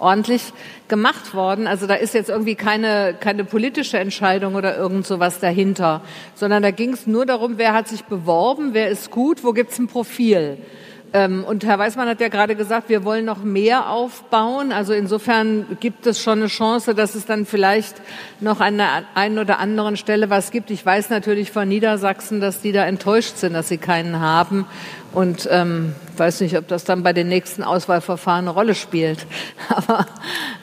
[0.00, 0.52] ordentlich
[0.88, 1.66] gemacht worden.
[1.66, 6.02] Also da ist jetzt irgendwie keine, keine politische Entscheidung oder irgend sowas dahinter,
[6.34, 9.78] sondern da ging es nur darum, wer hat sich beworben, wer ist gut, wo gibt's
[9.78, 10.58] ein Profil.
[11.12, 14.70] Ähm, und Herr Weißmann hat ja gerade gesagt, wir wollen noch mehr aufbauen.
[14.70, 17.96] Also insofern gibt es schon eine Chance, dass es dann vielleicht
[18.40, 20.70] noch an der einen oder anderen Stelle was gibt.
[20.70, 24.66] Ich weiß natürlich von Niedersachsen, dass die da enttäuscht sind, dass sie keinen haben
[25.12, 29.26] Und ähm, weiß nicht, ob das dann bei den nächsten Auswahlverfahren eine Rolle spielt.
[29.68, 30.06] Aber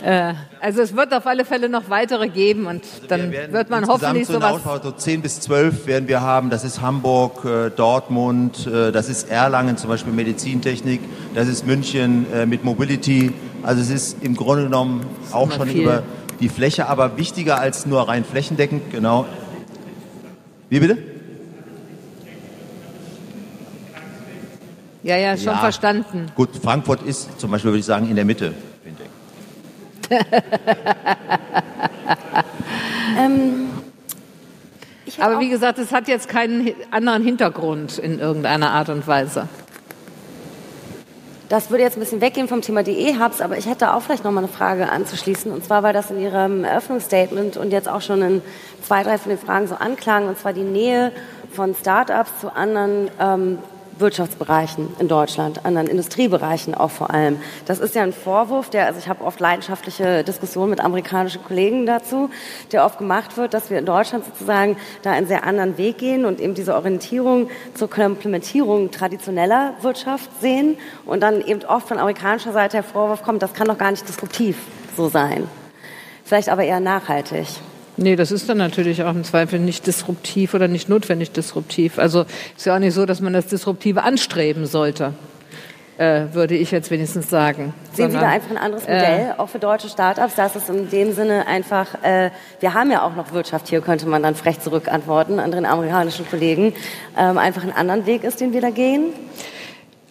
[0.01, 3.87] äh, also es wird auf alle Fälle noch weitere geben und also dann wird man
[3.87, 4.61] hoffentlich so sowas.
[4.83, 6.49] So 10 bis 12 werden wir haben.
[6.49, 11.01] Das ist Hamburg, äh, Dortmund, äh, das ist Erlangen zum Beispiel Medizintechnik,
[11.35, 13.33] das ist München äh, mit Mobility.
[13.63, 15.81] Also es ist im Grunde genommen auch schon viel.
[15.81, 16.03] über
[16.39, 19.25] die Fläche, aber wichtiger als nur rein flächendeckend, genau.
[20.69, 21.16] Wie bitte?
[25.07, 25.59] Ja, ja, schon ja.
[25.59, 26.25] verstanden.
[26.35, 28.53] Gut, Frankfurt ist zum Beispiel, würde ich sagen, in der Mitte.
[33.17, 33.69] ähm,
[35.17, 39.47] Aber wie gesagt, es hat jetzt keinen anderen Hintergrund in irgendeiner Art und Weise.
[41.47, 44.31] Das würde jetzt ein bisschen weggehen vom Thema DE-Hubs, aber ich hätte auch vielleicht noch
[44.31, 45.53] mal eine Frage anzuschließen.
[45.53, 48.41] Und zwar, weil das in Ihrem Eröffnungsstatement und jetzt auch schon in
[48.83, 51.13] zwei, drei von den Fragen so anklang, und zwar die Nähe
[51.53, 53.59] von Startups zu anderen ähm,
[53.99, 57.39] Wirtschaftsbereichen in Deutschland, anderen Industriebereichen auch vor allem.
[57.65, 61.85] Das ist ja ein Vorwurf, der, also ich habe oft leidenschaftliche Diskussionen mit amerikanischen Kollegen
[61.85, 62.29] dazu,
[62.71, 66.25] der oft gemacht wird, dass wir in Deutschland sozusagen da einen sehr anderen Weg gehen
[66.25, 72.53] und eben diese Orientierung zur Komplementierung traditioneller Wirtschaft sehen und dann eben oft von amerikanischer
[72.53, 74.57] Seite der Vorwurf kommt, das kann doch gar nicht disruptiv
[74.95, 75.47] so sein.
[76.23, 77.47] Vielleicht aber eher nachhaltig.
[77.97, 81.97] Nee, das ist dann natürlich auch im Zweifel nicht disruptiv oder nicht notwendig disruptiv.
[81.97, 85.13] Also ist ja auch nicht so, dass man das Disruptive anstreben sollte,
[85.97, 87.73] äh, würde ich jetzt wenigstens sagen.
[87.93, 90.69] Sehen Sondern, Sie da einfach ein anderes Modell, äh, auch für deutsche Startups, dass es
[90.69, 92.29] in dem Sinne einfach, äh,
[92.59, 96.29] wir haben ja auch noch Wirtschaft hier, könnte man dann frech zurückantworten an den amerikanischen
[96.29, 96.73] Kollegen,
[97.17, 99.05] ähm, einfach einen anderen Weg ist, den wir da gehen?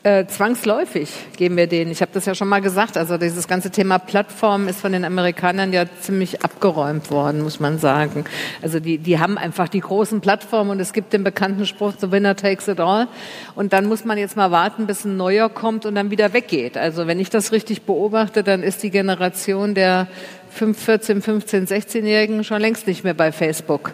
[0.06, 1.90] Äh, zwangsläufig geben wir denen.
[1.90, 2.96] Ich habe das ja schon mal gesagt.
[2.96, 7.80] Also dieses ganze Thema Plattform ist von den Amerikanern ja ziemlich abgeräumt worden, muss man
[7.80, 8.24] sagen.
[8.62, 12.12] Also die, die haben einfach die großen Plattformen und es gibt den bekannten Spruch, the
[12.12, 13.08] winner takes it all.
[13.56, 16.76] Und dann muss man jetzt mal warten, bis ein neuer kommt und dann wieder weggeht.
[16.76, 20.06] Also wenn ich das richtig beobachte, dann ist die Generation der
[20.50, 23.92] 5, 14, 15, 16-Jährigen schon längst nicht mehr bei Facebook.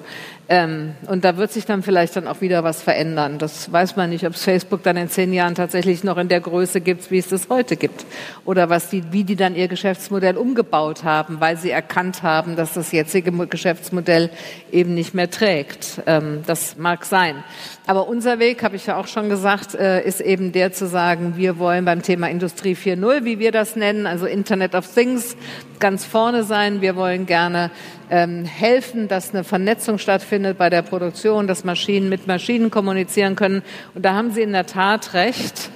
[0.48, 3.38] Ähm, und da wird sich dann vielleicht dann auch wieder was verändern.
[3.38, 6.40] Das weiß man nicht, ob es Facebook dann in zehn Jahren tatsächlich noch in der
[6.40, 8.04] Größe gibt, wie es das heute gibt.
[8.44, 12.74] Oder was die, wie die dann ihr Geschäftsmodell umgebaut haben, weil sie erkannt haben, dass
[12.74, 14.30] das jetzige Geschäftsmodell
[14.72, 16.02] eben nicht mehr trägt.
[16.06, 17.44] Ähm, das mag sein.
[17.86, 21.34] Aber unser Weg, habe ich ja auch schon gesagt, äh, ist eben der zu sagen,
[21.36, 25.36] wir wollen beim Thema Industrie 4.0, wie wir das nennen, also Internet of Things,
[25.78, 26.80] ganz vorne sein.
[26.80, 27.70] Wir wollen gerne
[28.12, 33.62] ähm, helfen, dass eine Vernetzung stattfindet bei der Produktion, dass Maschinen mit Maschinen kommunizieren können.
[33.94, 35.70] Und da haben Sie in der Tat recht.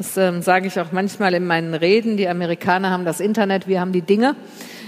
[0.00, 2.16] Das ähm, sage ich auch manchmal in meinen Reden.
[2.16, 4.34] Die Amerikaner haben das Internet, wir haben die Dinge.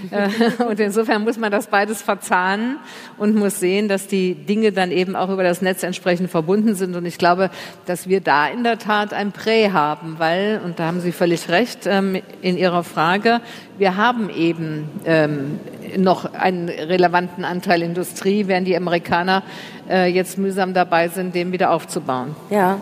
[0.09, 0.27] Äh,
[0.67, 2.79] und insofern muss man das beides verzahnen
[3.19, 6.95] und muss sehen, dass die Dinge dann eben auch über das Netz entsprechend verbunden sind.
[6.95, 7.51] Und ich glaube,
[7.85, 11.47] dass wir da in der Tat ein Prä haben, weil, und da haben Sie völlig
[11.47, 13.41] recht ähm, in Ihrer Frage,
[13.77, 15.59] wir haben eben ähm,
[15.95, 19.43] noch einen relevanten Anteil Industrie, während die Amerikaner
[19.87, 22.35] äh, jetzt mühsam dabei sind, den wieder aufzubauen.
[22.49, 22.79] Ja,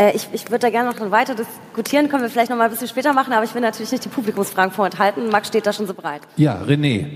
[0.00, 2.70] äh, ich, ich würde da gerne noch weiter diskutieren, können wir vielleicht noch mal ein
[2.70, 5.28] bisschen später machen, aber ich will natürlich nicht die Publikumsfragen vorenthalten.
[5.28, 6.22] Max steht da schon so bereit.
[6.36, 7.06] Ja, René.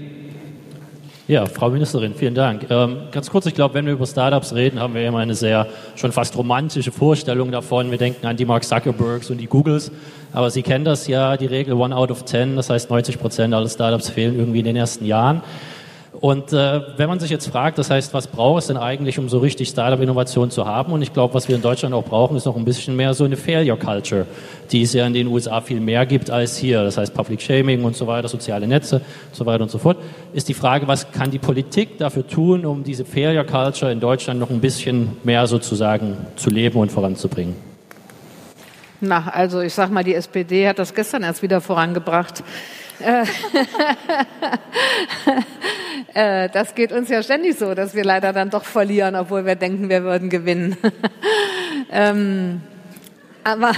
[1.27, 2.66] Ja, Frau Ministerin, vielen Dank.
[2.68, 5.66] Ähm, ganz kurz, ich glaube, wenn wir über Startups reden, haben wir immer eine sehr
[5.97, 7.90] schon fast romantische Vorstellung davon.
[7.90, 9.90] Wir denken an die Mark Zuckerbergs und die Googles.
[10.35, 12.57] Aber Sie kennen das ja, die Regel One out of Ten.
[12.57, 15.42] Das heißt, 90 Prozent aller Startups fehlen irgendwie in den ersten Jahren.
[16.20, 19.29] Und äh, wenn man sich jetzt fragt, das heißt, was braucht es denn eigentlich, um
[19.29, 20.92] so richtig Startup-Innovation zu haben?
[20.92, 23.24] Und ich glaube, was wir in Deutschland auch brauchen, ist noch ein bisschen mehr so
[23.24, 24.27] eine Failure-Culture,
[24.70, 26.85] die es ja in den USA viel mehr gibt als hier.
[26.85, 29.98] Das heißt Public Shaming und so weiter, soziale Netze und so weiter und so fort.
[30.33, 34.50] Ist die Frage, was kann die Politik dafür tun, um diese Failure-Culture in Deutschland noch
[34.50, 37.57] ein bisschen mehr sozusagen zu leben und voranzubringen?
[39.00, 42.42] Na, also ich sag mal, die SPD hat das gestern erst wieder vorangebracht.
[43.01, 43.25] Äh,
[46.45, 49.57] äh, das geht uns ja ständig so, dass wir leider dann doch verlieren, obwohl wir
[49.57, 50.77] denken, wir würden gewinnen.
[51.91, 52.61] ähm,
[53.43, 53.73] aber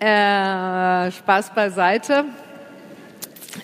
[0.00, 2.24] äh, Spaß beiseite.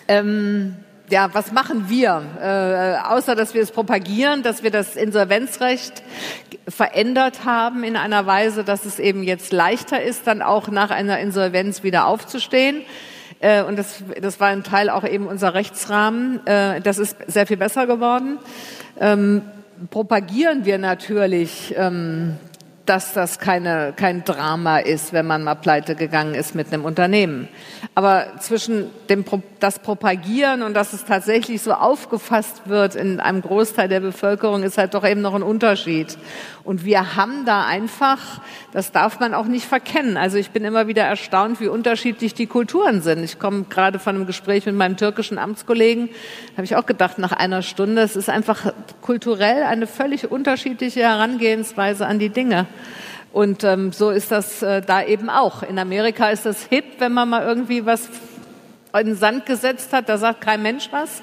[0.07, 0.75] Ähm,
[1.09, 2.23] ja, was machen wir?
[2.41, 6.01] Äh, außer dass wir es propagieren, dass wir das Insolvenzrecht
[6.67, 11.19] verändert haben in einer Weise, dass es eben jetzt leichter ist, dann auch nach einer
[11.19, 12.81] Insolvenz wieder aufzustehen.
[13.39, 16.45] Äh, und das, das war ein Teil auch eben unser Rechtsrahmen.
[16.45, 18.37] Äh, das ist sehr viel besser geworden.
[18.99, 19.41] Ähm,
[19.89, 22.37] propagieren wir natürlich ähm,
[22.85, 27.47] dass das keine, kein Drama ist, wenn man mal pleite gegangen ist mit einem Unternehmen.
[27.95, 29.25] Aber zwischen dem,
[29.59, 34.77] das Propagieren und dass es tatsächlich so aufgefasst wird in einem Großteil der Bevölkerung ist
[34.77, 36.17] halt doch eben noch ein Unterschied.
[36.63, 38.41] Und wir haben da einfach,
[38.73, 40.17] das darf man auch nicht verkennen.
[40.17, 43.23] Also ich bin immer wieder erstaunt, wie unterschiedlich die Kulturen sind.
[43.23, 46.09] Ich komme gerade von einem Gespräch mit meinem türkischen Amtskollegen,
[46.53, 52.05] habe ich auch gedacht, nach einer Stunde, es ist einfach kulturell eine völlig unterschiedliche Herangehensweise
[52.05, 52.67] an die Dinge.
[53.33, 55.61] Und ähm, so ist das äh, da eben auch.
[55.61, 58.07] In Amerika ist das hip, wenn man mal irgendwie was
[58.97, 61.21] in den Sand gesetzt hat, da sagt kein Mensch was.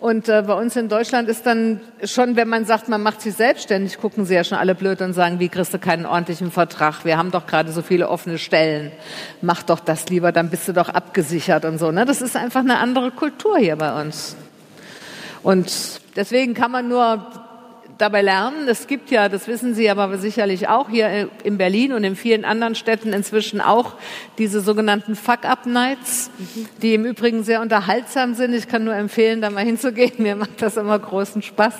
[0.00, 3.34] Und äh, bei uns in Deutschland ist dann schon, wenn man sagt, man macht sich
[3.34, 7.04] selbstständig, gucken sie ja schon alle blöd und sagen, wie kriegst du keinen ordentlichen Vertrag?
[7.04, 8.92] Wir haben doch gerade so viele offene Stellen.
[9.42, 11.90] Mach doch das lieber, dann bist du doch abgesichert und so.
[11.90, 12.06] Ne?
[12.06, 14.36] Das ist einfach eine andere Kultur hier bei uns.
[15.42, 17.30] Und deswegen kann man nur
[18.00, 18.68] dabei lernen.
[18.68, 22.44] Es gibt ja, das wissen Sie aber sicherlich auch hier in Berlin und in vielen
[22.44, 23.94] anderen Städten inzwischen auch
[24.38, 26.30] diese sogenannten Fuck-Up-Nights,
[26.82, 28.54] die im Übrigen sehr unterhaltsam sind.
[28.54, 30.12] Ich kann nur empfehlen, da mal hinzugehen.
[30.18, 31.74] Mir macht das immer großen Spaß.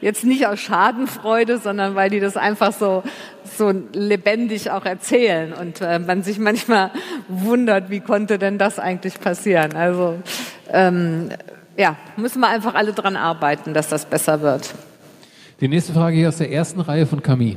[0.00, 3.02] Jetzt nicht aus Schadenfreude, sondern weil die das einfach so,
[3.44, 6.90] so lebendig auch erzählen und äh, man sich manchmal
[7.28, 9.74] wundert, wie konnte denn das eigentlich passieren?
[9.76, 10.18] Also,
[10.72, 11.30] ähm,
[11.76, 14.74] ja, müssen wir einfach alle dran arbeiten, dass das besser wird.
[15.60, 17.56] Die nächste Frage hier aus der ersten Reihe von Camille.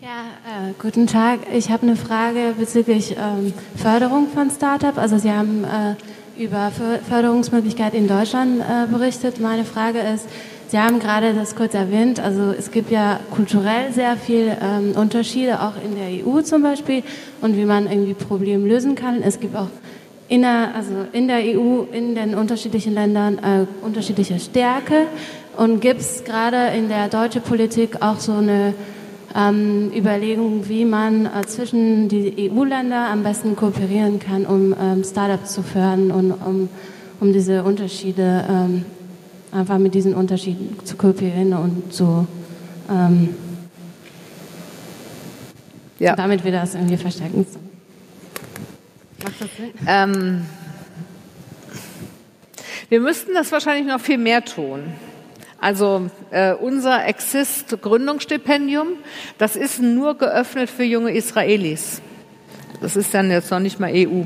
[0.00, 1.40] Ja, äh, guten Tag.
[1.52, 4.96] Ich habe eine Frage bezüglich ähm, Förderung von Startup.
[4.96, 6.72] Also Sie haben äh, über
[7.06, 9.38] Förderungsmöglichkeiten in Deutschland äh, berichtet.
[9.38, 10.26] Meine Frage ist,
[10.68, 15.60] Sie haben gerade das kurz erwähnt, also es gibt ja kulturell sehr viel ähm, Unterschiede,
[15.62, 17.02] auch in der EU zum Beispiel,
[17.40, 19.22] und wie man irgendwie Probleme lösen kann.
[19.22, 19.68] Es gibt auch
[20.28, 25.06] in der, also in der EU, in den unterschiedlichen Ländern äh, unterschiedliche Stärke.
[25.58, 28.74] Und gibt es gerade in der deutschen Politik auch so eine
[29.34, 35.54] ähm, Überlegung, wie man äh, zwischen die EU-Länder am besten kooperieren kann, um ähm, Startups
[35.54, 36.68] zu fördern und um,
[37.18, 38.84] um diese Unterschiede, ähm,
[39.50, 42.24] einfach mit diesen Unterschieden zu kooperieren und so.
[42.88, 43.30] Ähm,
[45.98, 46.14] ja.
[46.14, 47.44] damit wir das irgendwie verstärken.
[49.24, 49.72] Macht das Sinn?
[49.88, 50.46] Ähm,
[52.88, 54.84] wir müssten das wahrscheinlich noch viel mehr tun.
[55.60, 58.88] Also äh, unser Exist Gründungsstipendium,
[59.38, 62.00] das ist nur geöffnet für junge Israelis.
[62.80, 64.22] Das ist dann jetzt noch nicht mal EU.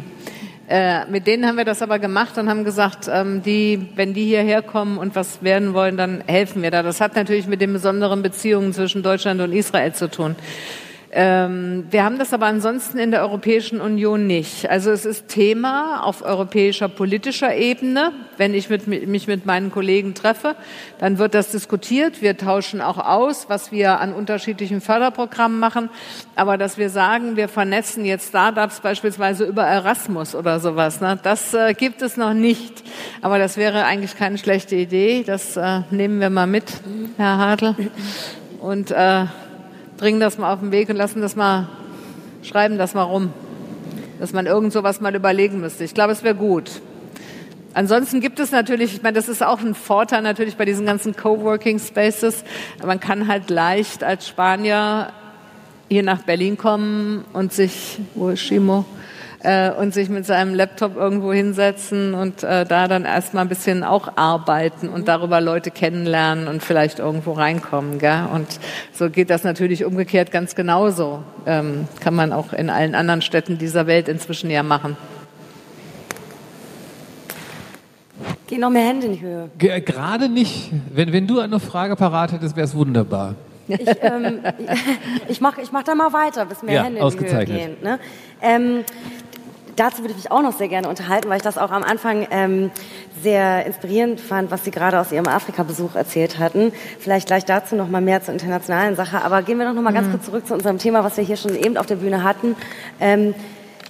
[0.69, 4.25] Äh, mit denen haben wir das aber gemacht und haben gesagt, ähm, die, wenn die
[4.25, 6.83] hierher kommen und was werden wollen, dann helfen wir da.
[6.83, 10.37] Das hat natürlich mit den besonderen Beziehungen zwischen Deutschland und Israel zu tun.
[11.15, 14.71] Ähm, wir haben das aber ansonsten in der Europäischen Union nicht.
[14.71, 18.13] Also es ist Thema auf europäischer politischer Ebene.
[18.39, 20.57] Wenn ich mit, mich mit meinen Kollegen treffe,
[20.99, 22.23] dann wird das diskutiert.
[22.23, 25.91] Wir tauschen auch aus, was wir an unterschiedlichen Förderprogrammen machen.
[26.35, 31.53] Aber dass wir sagen, wir vernetzen jetzt Startups beispielsweise über Erasmus oder sowas, ne, das
[31.53, 32.83] äh, gibt es noch nicht.
[33.21, 35.25] Aber das wäre eigentlich keine schlechte Idee.
[35.27, 36.73] Das äh, nehmen wir mal mit,
[37.19, 37.77] Herr Hartl.
[38.61, 39.27] Und äh,
[40.03, 41.69] bringen das mal auf den Weg und lassen das mal,
[42.43, 43.33] schreiben das mal rum.
[44.19, 45.85] Dass man irgend sowas mal überlegen müsste.
[45.85, 46.83] Ich glaube, es wäre gut.
[47.73, 51.15] Ansonsten gibt es natürlich, ich meine, das ist auch ein Vorteil natürlich bei diesen ganzen
[51.15, 52.43] Coworking Spaces.
[52.85, 55.13] Man kann halt leicht als Spanier
[55.89, 58.85] hier nach Berlin kommen und sich, wo ist Shimo?
[59.43, 63.85] Äh, und sich mit seinem Laptop irgendwo hinsetzen und äh, da dann erstmal ein bisschen
[63.85, 67.99] auch arbeiten und darüber Leute kennenlernen und vielleicht irgendwo reinkommen.
[67.99, 68.27] Gell?
[68.33, 68.47] Und
[68.93, 71.23] so geht das natürlich umgekehrt ganz genauso.
[71.47, 74.97] Ähm, kann man auch in allen anderen Städten dieser Welt inzwischen ja machen.
[78.47, 79.51] Geh noch mehr Hände in die Höhe.
[79.59, 80.71] G gerade nicht.
[80.93, 83.35] Wenn, wenn du eine Frage parat hättest, wäre es wunderbar.
[83.67, 84.41] Ich, ähm,
[85.29, 87.77] ich mache ich mach da mal weiter, bis mehr ja, Hände in die Höhe gehen.
[87.83, 87.99] Ne?
[88.41, 88.85] Ähm,
[89.77, 92.27] dazu würde ich mich auch noch sehr gerne unterhalten, weil ich das auch am Anfang
[92.31, 92.71] ähm,
[93.23, 96.73] sehr inspirierend fand, was Sie gerade aus Ihrem Afrika-Besuch erzählt hatten.
[96.99, 99.23] Vielleicht gleich dazu noch mal mehr zur internationalen Sache.
[99.23, 100.13] Aber gehen wir doch noch mal ganz mhm.
[100.13, 102.57] kurz zurück zu unserem Thema, was wir hier schon eben auf der Bühne hatten.
[103.01, 103.35] Ähm,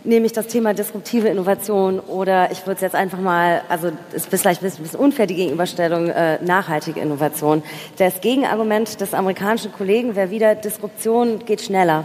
[0.05, 4.63] nämlich das Thema disruptive Innovation oder ich würde es jetzt einfach mal, also ist vielleicht
[4.63, 7.63] ein bisschen unfair die Gegenüberstellung, äh, nachhaltige Innovation.
[7.99, 12.05] Das Gegenargument des amerikanischen Kollegen wäre wieder, Disruption geht schneller.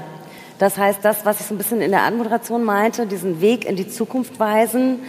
[0.59, 3.75] Das heißt, das, was ich so ein bisschen in der Anmoderation meinte, diesen Weg in
[3.75, 4.99] die Zukunft weisen,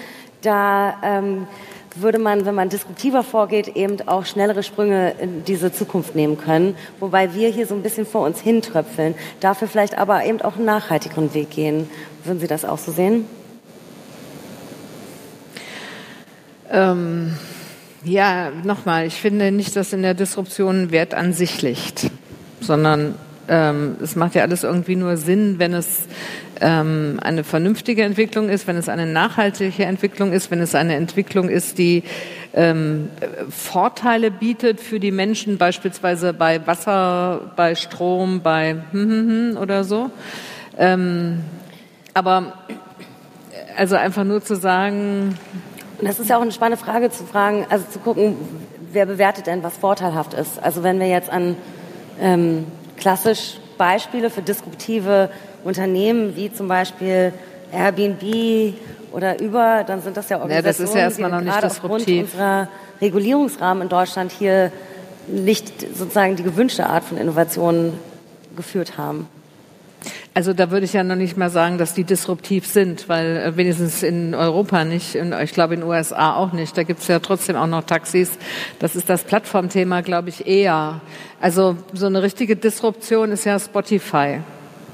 [0.43, 1.47] da ähm,
[1.95, 6.77] würde man, wenn man disruptiver vorgeht, eben auch schnellere Sprünge in diese Zukunft nehmen können.
[7.01, 9.15] Wobei wir hier so ein bisschen vor uns hintröpfeln.
[9.41, 11.89] Dafür vielleicht aber eben auch einen nachhaltigeren Weg gehen.
[12.25, 13.27] Würden Sie das auch so sehen?
[16.71, 17.37] Ähm,
[18.05, 22.11] ja, nochmal, ich finde nicht, dass in der Disruption Wert an sich liegt,
[22.61, 23.15] sondern
[23.49, 26.07] Ähm, es macht ja alles irgendwie nur Sinn, wenn es
[26.61, 31.49] ähm, eine vernünftige Entwicklung ist, wenn es eine nachhaltige Entwicklung ist, wenn es eine Entwicklung
[31.49, 32.03] ist, die
[32.55, 33.09] ähm,
[33.49, 39.85] Vorteile bietet für die Menschen, beispielsweise bei Wasser, bei Strom, bei hm, hm, hm oder
[39.85, 40.11] so.
[40.77, 41.41] Ähm,
[42.15, 42.55] aber
[43.77, 45.39] also einfach nur zu sagen.
[45.99, 48.37] Und das ist ja auch eine spannende Frage zu fragen, also zu gucken,
[48.93, 50.63] wer bewertet denn, was vorteilhaft ist.
[50.63, 51.57] Also wenn wir jetzt an
[52.21, 52.67] ähm,
[52.99, 55.31] klassisch Beispiele für disruptive
[55.65, 57.33] Unternehmen wie zum Beispiel
[57.73, 58.75] Airbnb
[59.13, 62.25] oder Uber, dann sind das ja Organisationen, ja, das ist ja erstmal noch nicht disruptiv.
[62.25, 62.69] unserer
[63.01, 64.73] Regulierungsrahmen in Deutschland hier
[65.29, 67.95] nicht sozusagen die gewünschte Art von Innovationen
[68.57, 69.29] geführt haben.
[70.39, 73.57] Also da würde ich ja noch nicht mal sagen, dass die disruptiv sind, weil äh,
[73.57, 76.79] wenigstens in Europa nicht, und ich glaube in USA auch nicht.
[76.79, 78.39] Da gibt es ja trotzdem auch noch Taxis.
[78.79, 81.01] Das ist das Plattformthema, glaube ich, eher.
[81.41, 84.39] Also so eine richtige Disruption ist ja Spotify.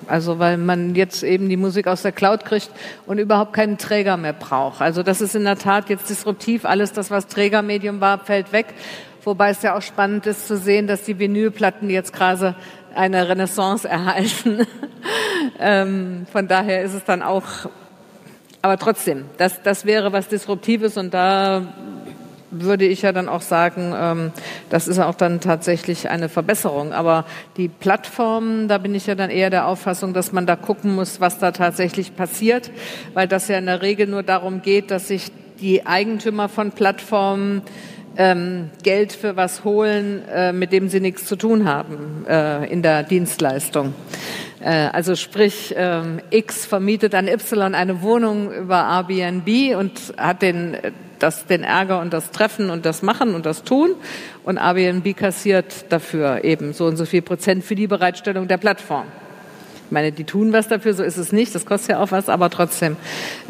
[0.07, 2.71] Also weil man jetzt eben die Musik aus der Cloud kriegt
[3.05, 4.81] und überhaupt keinen Träger mehr braucht.
[4.81, 6.65] Also das ist in der Tat jetzt disruptiv.
[6.65, 8.69] Alles das, was Trägermedium war, fällt weg.
[9.25, 12.55] Wobei es ja auch spannend ist zu sehen, dass die Vinylplatten jetzt gerade
[12.97, 14.67] eine Renaissance erhalten.
[15.59, 17.45] ähm, von daher ist es dann auch,
[18.63, 21.63] aber trotzdem, das, das wäre was Disruptives und da
[22.61, 24.33] würde ich ja dann auch sagen, ähm,
[24.71, 26.93] das ist auch dann tatsächlich eine Verbesserung.
[26.93, 27.25] Aber
[27.57, 31.21] die Plattformen, da bin ich ja dann eher der Auffassung, dass man da gucken muss,
[31.21, 32.71] was da tatsächlich passiert,
[33.13, 37.63] weil das ja in der Regel nur darum geht, dass sich die Eigentümer von Plattformen
[38.17, 42.83] ähm, Geld für was holen, äh, mit dem sie nichts zu tun haben äh, in
[42.83, 43.95] der Dienstleistung.
[44.61, 50.77] Äh, also sprich, ähm, X vermietet an Y eine Wohnung über Airbnb und hat den,
[51.19, 53.95] das, den Ärger und das Treffen und das Machen und das Tun
[54.45, 59.07] und Airbnb kassiert dafür eben so und so viel Prozent für die Bereitstellung der Plattform.
[59.87, 62.31] Ich meine, die tun was dafür, so ist es nicht, das kostet ja auch was,
[62.31, 62.97] aber trotzdem.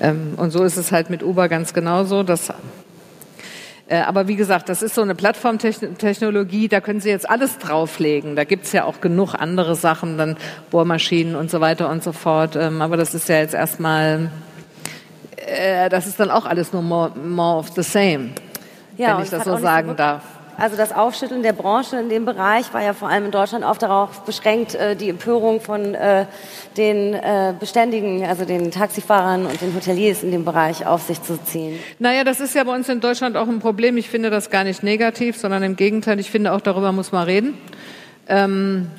[0.00, 2.24] Ähm, und so ist es halt mit Uber ganz genauso.
[2.24, 2.54] Das äh,
[3.90, 8.34] aber wie gesagt, das ist so eine Plattformtechnologie, da können Sie jetzt alles drauflegen.
[8.34, 10.36] Da gibt's ja auch genug andere Sachen, dann
[10.70, 12.56] Bohrmaschinen und so weiter und so fort.
[12.56, 14.30] Ähm, aber das ist ja jetzt erstmal,
[15.36, 18.30] äh, das ist dann auch alles nur more, more of the same,
[18.96, 20.22] ja, wenn ich das so sagen darf.
[20.56, 23.76] Also das Aufschütteln der Branche in dem Bereich war ja vor allem in Deutschland auch
[23.76, 26.26] darauf beschränkt, äh, die Empörung von äh,
[26.76, 31.42] den äh, Beständigen, also den Taxifahrern und den Hoteliers in dem Bereich auf sich zu
[31.42, 31.78] ziehen.
[31.98, 33.96] Naja, das ist ja bei uns in Deutschland auch ein Problem.
[33.96, 37.24] Ich finde das gar nicht negativ, sondern im Gegenteil, ich finde auch darüber muss man
[37.24, 37.58] reden.
[38.28, 38.90] Ähm,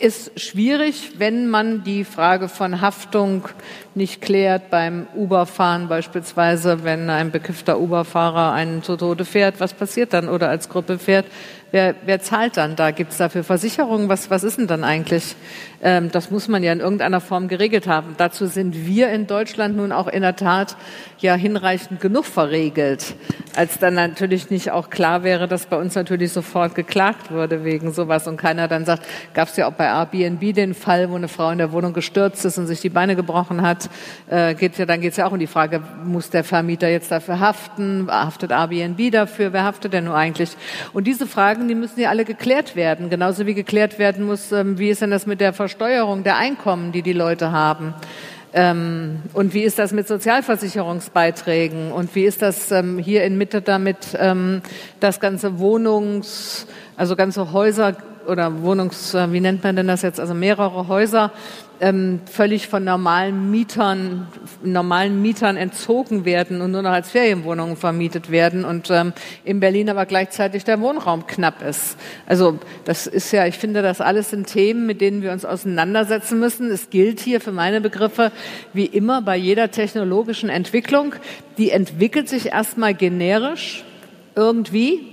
[0.00, 3.48] ist schwierig, wenn man die Frage von Haftung
[3.94, 10.14] nicht klärt beim Uberfahren beispielsweise, wenn ein bekiffter Uberfahrer einen zu Tode fährt, was passiert
[10.14, 11.26] dann oder als Gruppe fährt?
[11.72, 12.90] Wer, wer zahlt dann da?
[12.90, 14.08] Gibt es dafür Versicherungen?
[14.08, 15.36] Was, was ist denn dann eigentlich?
[15.82, 18.14] Ähm, das muss man ja in irgendeiner Form geregelt haben.
[18.16, 20.76] Dazu sind wir in Deutschland nun auch in der Tat
[21.18, 23.14] ja hinreichend genug verregelt,
[23.56, 27.92] als dann natürlich nicht auch klar wäre, dass bei uns natürlich sofort geklagt würde wegen
[27.92, 31.28] sowas und keiner dann sagt, gab es ja auch bei Airbnb den Fall, wo eine
[31.28, 33.90] Frau in der Wohnung gestürzt ist und sich die Beine gebrochen hat,
[34.28, 37.10] äh, geht ja, dann geht es ja auch um die Frage, muss der Vermieter jetzt
[37.10, 38.08] dafür haften?
[38.10, 39.52] Haftet Airbnb dafür?
[39.52, 40.56] Wer haftet denn nur eigentlich?
[40.92, 43.10] Und diese Fragen Fragen, die müssen ja alle geklärt werden.
[43.10, 46.92] Genauso wie geklärt werden muss, ähm, wie ist denn das mit der Versteuerung der Einkommen,
[46.92, 47.94] die die Leute haben?
[48.52, 51.92] Ähm, und wie ist das mit Sozialversicherungsbeiträgen?
[51.92, 54.18] Und wie ist das ähm, hier in Mitte damit,
[55.00, 57.96] das ganze Wohnungs, also ganze Häuser
[58.26, 60.20] oder Wohnungs, äh, wie nennt man denn das jetzt?
[60.20, 61.32] Also mehrere Häuser
[61.80, 64.28] ähm, völlig von normalen Mietern,
[64.62, 69.12] normalen Mietern entzogen werden und nur noch als Ferienwohnungen vermietet werden und ähm,
[69.44, 71.96] in Berlin aber gleichzeitig der Wohnraum knapp ist.
[72.26, 76.38] Also das ist ja, ich finde, das alles sind Themen, mit denen wir uns auseinandersetzen
[76.38, 76.70] müssen.
[76.70, 78.30] Es gilt hier für meine Begriffe
[78.72, 81.14] wie immer bei jeder technologischen Entwicklung,
[81.58, 83.84] die entwickelt sich erstmal generisch
[84.36, 85.09] irgendwie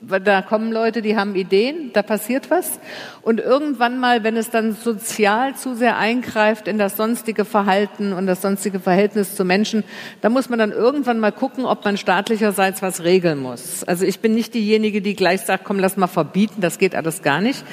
[0.00, 2.80] da kommen Leute, die haben Ideen, da passiert was.
[3.22, 8.26] Und irgendwann mal, wenn es dann sozial zu sehr eingreift in das sonstige Verhalten und
[8.26, 9.84] das sonstige Verhältnis zu Menschen,
[10.22, 13.84] da muss man dann irgendwann mal gucken, ob man staatlicherseits was regeln muss.
[13.84, 17.22] Also ich bin nicht diejenige, die gleich sagt, komm, lass mal verbieten, das geht alles
[17.22, 17.64] gar nicht.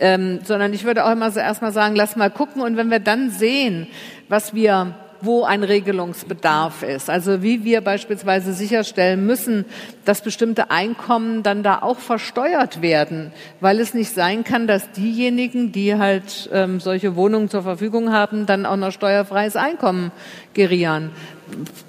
[0.00, 2.62] Ähm, sondern ich würde auch immer so erstmal sagen, lass mal gucken.
[2.62, 3.88] Und wenn wir dann sehen,
[4.28, 7.10] was wir wo ein Regelungsbedarf ist.
[7.10, 9.64] Also wie wir beispielsweise sicherstellen müssen,
[10.04, 15.72] dass bestimmte Einkommen dann da auch versteuert werden, weil es nicht sein kann, dass diejenigen,
[15.72, 20.12] die halt ähm, solche Wohnungen zur Verfügung haben, dann auch noch steuerfreies Einkommen
[20.54, 21.10] gerieren.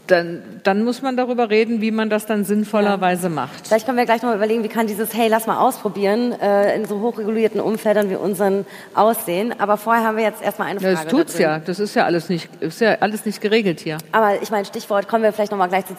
[0.07, 3.29] dann, dann muss man darüber reden, wie man das dann sinnvollerweise ja.
[3.29, 3.67] macht.
[3.67, 6.75] Vielleicht können wir gleich noch mal überlegen, wie kann dieses Hey, lass mal ausprobieren äh,
[6.75, 9.53] in so hochregulierten Umfeldern wie unseren aussehen.
[9.59, 10.95] Aber vorher haben wir jetzt erstmal eine Frage.
[10.95, 11.59] Ja, das tut's ja.
[11.59, 13.97] Das ist ja alles nicht, ist ja alles nicht geregelt hier.
[14.11, 15.93] Aber ich meine, Stichwort kommen wir vielleicht noch mal gleich zu.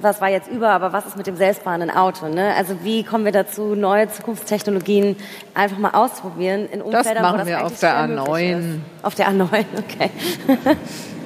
[0.00, 0.70] Was war jetzt über?
[0.70, 2.28] Aber was ist mit dem selbstfahrenden Auto?
[2.28, 2.54] Ne?
[2.56, 5.16] Also wie kommen wir dazu, neue Zukunftstechnologien
[5.54, 8.78] einfach mal auszuprobieren in Umfeldern, das machen wo das wir auf der A9.
[9.02, 10.10] Auf der A9, okay.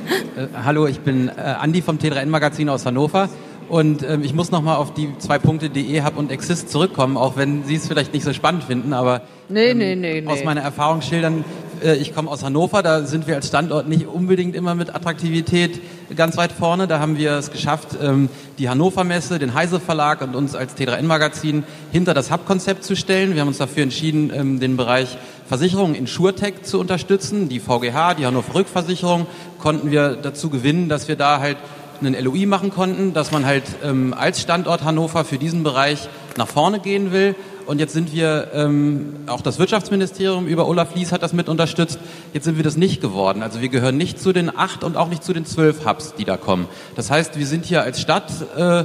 [0.08, 3.28] Äh, hallo, ich bin äh, Andi vom T3N-Magazin aus Hannover.
[3.68, 7.36] Und ähm, ich muss nochmal auf die zwei Punkte DE Hub und Exist zurückkommen, auch
[7.36, 10.62] wenn Sie es vielleicht nicht so spannend finden, aber nee, ähm, nee, nee, aus meiner
[10.62, 11.44] Erfahrung schildern,
[11.82, 15.80] äh, ich komme aus Hannover, da sind wir als Standort nicht unbedingt immer mit Attraktivität
[16.16, 16.86] ganz weit vorne.
[16.86, 20.74] Da haben wir es geschafft, ähm, die Hannover Messe, den Heise Verlag und uns als
[20.76, 23.34] T3N-Magazin hinter das Hub-Konzept zu stellen.
[23.34, 25.18] Wir haben uns dafür entschieden, ähm, den Bereich
[25.48, 27.48] Versicherungen in SureTech zu unterstützen.
[27.48, 29.26] Die VGH, die Hannover Rückversicherung,
[29.58, 31.56] konnten wir dazu gewinnen, dass wir da halt
[32.00, 36.48] einen LOI machen konnten, dass man halt ähm, als Standort Hannover für diesen Bereich nach
[36.48, 37.34] vorne gehen will.
[37.66, 41.98] Und jetzt sind wir, ähm, auch das Wirtschaftsministerium über Olaf Lies hat das mit unterstützt,
[42.32, 43.42] jetzt sind wir das nicht geworden.
[43.42, 46.24] Also wir gehören nicht zu den acht und auch nicht zu den zwölf Hubs, die
[46.24, 46.66] da kommen.
[46.94, 48.84] Das heißt, wir sind hier als Stadt, äh,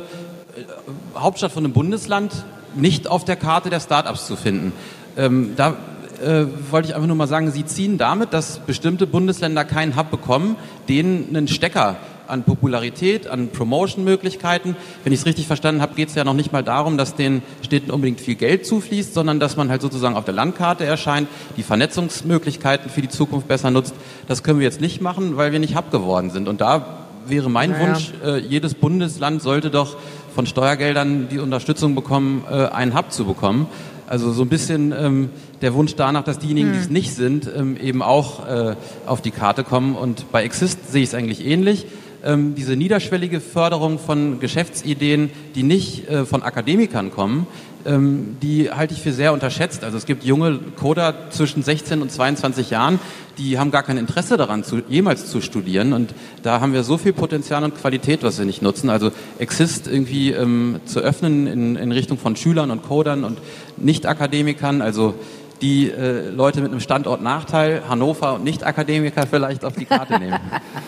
[1.16, 2.32] Hauptstadt von einem Bundesland,
[2.76, 4.74] nicht auf der Karte der Startups zu finden.
[5.16, 5.76] Ähm, da
[6.24, 10.09] äh, wollte ich einfach nur mal sagen, Sie ziehen damit, dass bestimmte Bundesländer keinen Hub
[10.09, 10.55] bekommen,
[10.88, 11.97] denen einen Stecker
[12.28, 14.76] an Popularität, an Promotion-Möglichkeiten.
[15.03, 17.41] Wenn ich es richtig verstanden habe, geht es ja noch nicht mal darum, dass den
[17.61, 21.63] Städten unbedingt viel Geld zufließt, sondern dass man halt sozusagen auf der Landkarte erscheint, die
[21.63, 23.93] Vernetzungsmöglichkeiten für die Zukunft besser nutzt.
[24.28, 26.47] Das können wir jetzt nicht machen, weil wir nicht Hub geworden sind.
[26.47, 27.88] Und da wäre mein naja.
[27.88, 29.97] Wunsch, äh, jedes Bundesland sollte doch
[30.34, 33.67] von Steuergeldern die Unterstützung bekommen, äh, einen Hub zu bekommen.
[34.08, 35.30] Also so ein bisschen ähm,
[35.62, 36.74] der Wunsch danach, dass diejenigen, hm.
[36.74, 36.93] die es hm.
[36.93, 38.76] nicht sind, ähm, eben auch äh,
[39.06, 39.95] auf die Karte kommen.
[39.95, 41.86] Und bei Exist sehe ich es eigentlich ähnlich.
[42.26, 47.47] Ähm, diese niederschwellige Förderung von Geschäftsideen, die nicht äh, von Akademikern kommen,
[47.86, 49.84] ähm, die halte ich für sehr unterschätzt.
[49.84, 52.99] Also es gibt junge Coder zwischen 16 und 22 Jahren,
[53.38, 55.91] die haben gar kein Interesse daran, zu, jemals zu studieren.
[55.91, 56.13] Und
[56.43, 58.89] da haben wir so viel Potenzial und Qualität, was wir nicht nutzen.
[58.89, 63.39] Also Exist irgendwie ähm, zu öffnen in, in Richtung von Schülern und Codern und
[63.78, 64.82] Nicht-Akademikern.
[64.82, 65.15] Also
[65.64, 70.38] die äh, Leute mit einem Standortnachteil, Hannover und Nicht-Akademiker vielleicht auf die Karte nehmen.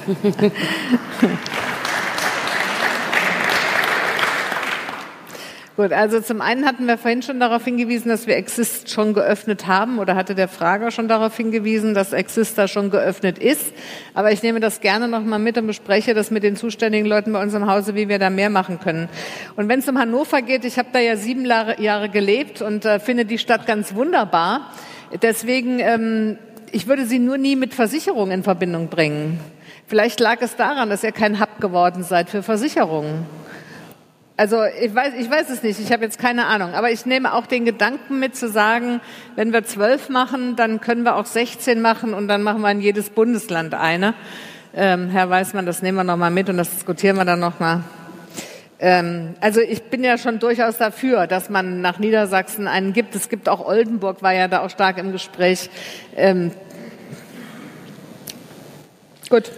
[5.76, 9.68] Gut, also zum einen hatten wir vorhin schon darauf hingewiesen, dass wir Exist schon geöffnet
[9.68, 13.74] haben oder hatte der Frager schon darauf hingewiesen, dass Exist da schon geöffnet ist.
[14.14, 17.44] Aber ich nehme das gerne nochmal mit und bespreche das mit den zuständigen Leuten bei
[17.44, 19.10] uns im Hause, wie wir da mehr machen können.
[19.58, 23.02] Und wenn es um Hannover geht, ich habe da ja sieben Jahre gelebt und äh,
[23.02, 24.72] finde die Stadt ganz wunderbar.
[25.22, 26.38] Deswegen, ähm,
[26.72, 29.42] ich würde sie nur nie mit Versicherungen in Verbindung bringen.
[29.88, 33.26] Vielleicht lag es daran, dass ihr kein Hub geworden seid für Versicherungen.
[34.38, 36.74] Also ich weiß, ich weiß es nicht, ich habe jetzt keine Ahnung.
[36.74, 39.00] Aber ich nehme auch den Gedanken mit zu sagen,
[39.36, 42.82] wenn wir zwölf machen, dann können wir auch 16 machen und dann machen wir in
[42.82, 44.14] jedes Bundesland eine.
[44.74, 47.82] Ähm, Herr Weißmann, das nehmen wir nochmal mit und das diskutieren wir dann nochmal.
[48.78, 53.16] Ähm, also ich bin ja schon durchaus dafür, dass man nach Niedersachsen einen gibt.
[53.16, 55.70] Es gibt auch Oldenburg, war ja da auch stark im Gespräch.
[56.14, 56.52] Ähm,
[59.30, 59.50] gut.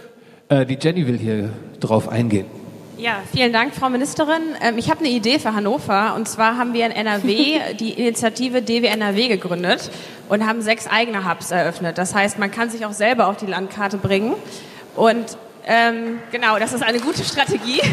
[0.48, 1.50] Äh, die Jenny will hier
[1.80, 2.57] drauf eingehen.
[2.98, 4.56] Ja, vielen Dank, Frau Ministerin.
[4.60, 6.16] Ähm, ich habe eine Idee für Hannover.
[6.16, 9.92] Und zwar haben wir in NRW die Initiative DWNRW gegründet
[10.28, 11.96] und haben sechs eigene Hubs eröffnet.
[11.96, 14.34] Das heißt, man kann sich auch selber auf die Landkarte bringen.
[14.96, 17.80] Und ähm, genau, das ist eine gute Strategie.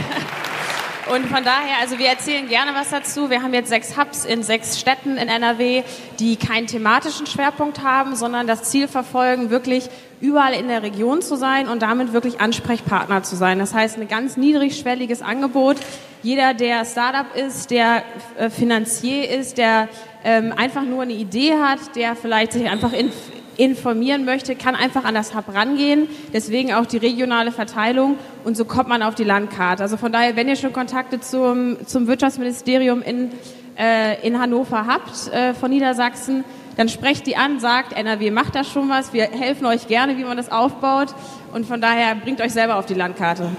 [1.14, 3.30] Und von daher, also wir erzählen gerne was dazu.
[3.30, 5.84] Wir haben jetzt sechs Hubs in sechs Städten in NRW,
[6.18, 9.88] die keinen thematischen Schwerpunkt haben, sondern das Ziel verfolgen, wirklich
[10.22, 13.59] überall in der Region zu sein und damit wirklich Ansprechpartner zu sein.
[13.59, 15.78] Das heißt, ein ganz niedrigschwelliges Angebot.
[16.24, 18.03] Jeder, der Startup ist, der
[18.38, 19.89] äh, Finanzier ist, der
[20.24, 23.11] ähm, einfach nur eine Idee hat, der vielleicht sich einfach in,
[23.57, 26.07] informieren möchte, kann einfach an das Hub rangehen.
[26.34, 29.84] Deswegen auch die regionale Verteilung und so kommt man auf die Landkarte.
[29.84, 33.32] Also von daher, wenn ihr schon Kontakte zum, zum Wirtschaftsministerium in,
[33.78, 36.43] äh, in Hannover habt äh, von Niedersachsen,
[36.78, 40.23] dann sprecht die an, sagt, NRW macht da schon was, wir helfen euch gerne, wie
[40.23, 41.15] man das aufbaut
[41.53, 43.49] und von daher bringt euch selber auf die Landkarte.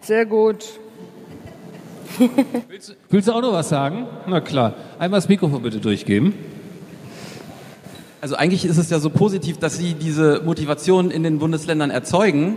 [0.00, 0.64] Sehr gut.
[2.68, 4.06] willst, willst du auch noch was sagen?
[4.26, 4.74] Na klar.
[4.98, 6.34] Einmal das Mikrofon bitte durchgeben.
[8.20, 12.56] Also eigentlich ist es ja so positiv, dass Sie diese Motivation in den Bundesländern erzeugen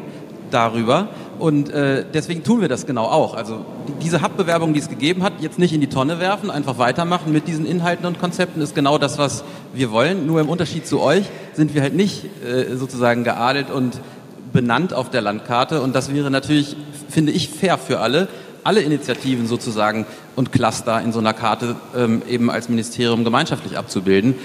[0.52, 1.10] darüber.
[1.39, 3.36] Und äh, deswegen tun wir das genau auch.
[3.36, 3.66] Also
[4.02, 7.48] diese Hub-Bewerbung, die es gegeben hat, jetzt nicht in die Tonne werfen, einfach weitermachen mit
[7.48, 9.43] diesen Inhalten und Konzepten, ist genau das, was
[9.74, 10.26] wir wollen.
[10.26, 14.00] Nur im Unterschied zu euch sind wir halt nicht äh, sozusagen geadelt und
[14.52, 15.82] benannt auf der Landkarte.
[15.82, 16.76] Und das wäre natürlich
[17.10, 18.28] finde ich, fair für alle,
[18.64, 24.36] alle Initiativen sozusagen und Cluster in so einer Karte ähm, eben als Ministerium gemeinschaftlich abzubilden,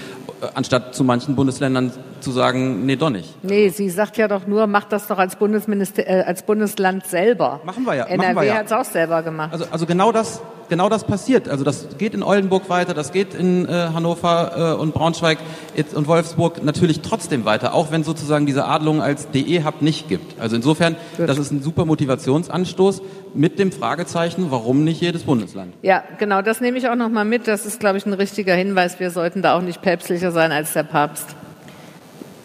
[0.53, 3.33] anstatt zu manchen Bundesländern zu sagen, nee, doch nicht.
[3.43, 7.61] Nee, sie sagt ja doch nur, macht das doch als, Bundesminister, äh, als Bundesland selber.
[7.63, 8.05] Machen wir ja.
[8.05, 8.55] NRW wir ja.
[8.55, 9.53] hat es auch selber gemacht.
[9.53, 10.41] Also, also genau das,
[10.73, 11.49] genau das passiert.
[11.49, 15.37] Also das geht in Oldenburg weiter, das geht in äh, Hannover äh, und Braunschweig
[15.75, 20.39] jetzt, und Wolfsburg natürlich trotzdem weiter, auch wenn sozusagen diese Adelung als DE-Hub nicht gibt.
[20.39, 23.03] Also insofern, das ist ein super Motivationsanstoß
[23.35, 25.75] mit dem Fragezeichen, warum nicht jedes Bundesland?
[25.83, 27.47] Ja, genau, das nehme ich auch noch mal mit.
[27.47, 28.99] Das ist, glaube ich, ein richtiger Hinweis.
[28.99, 31.35] Wir sollten da auch nicht päpstlicher sein als der Papst.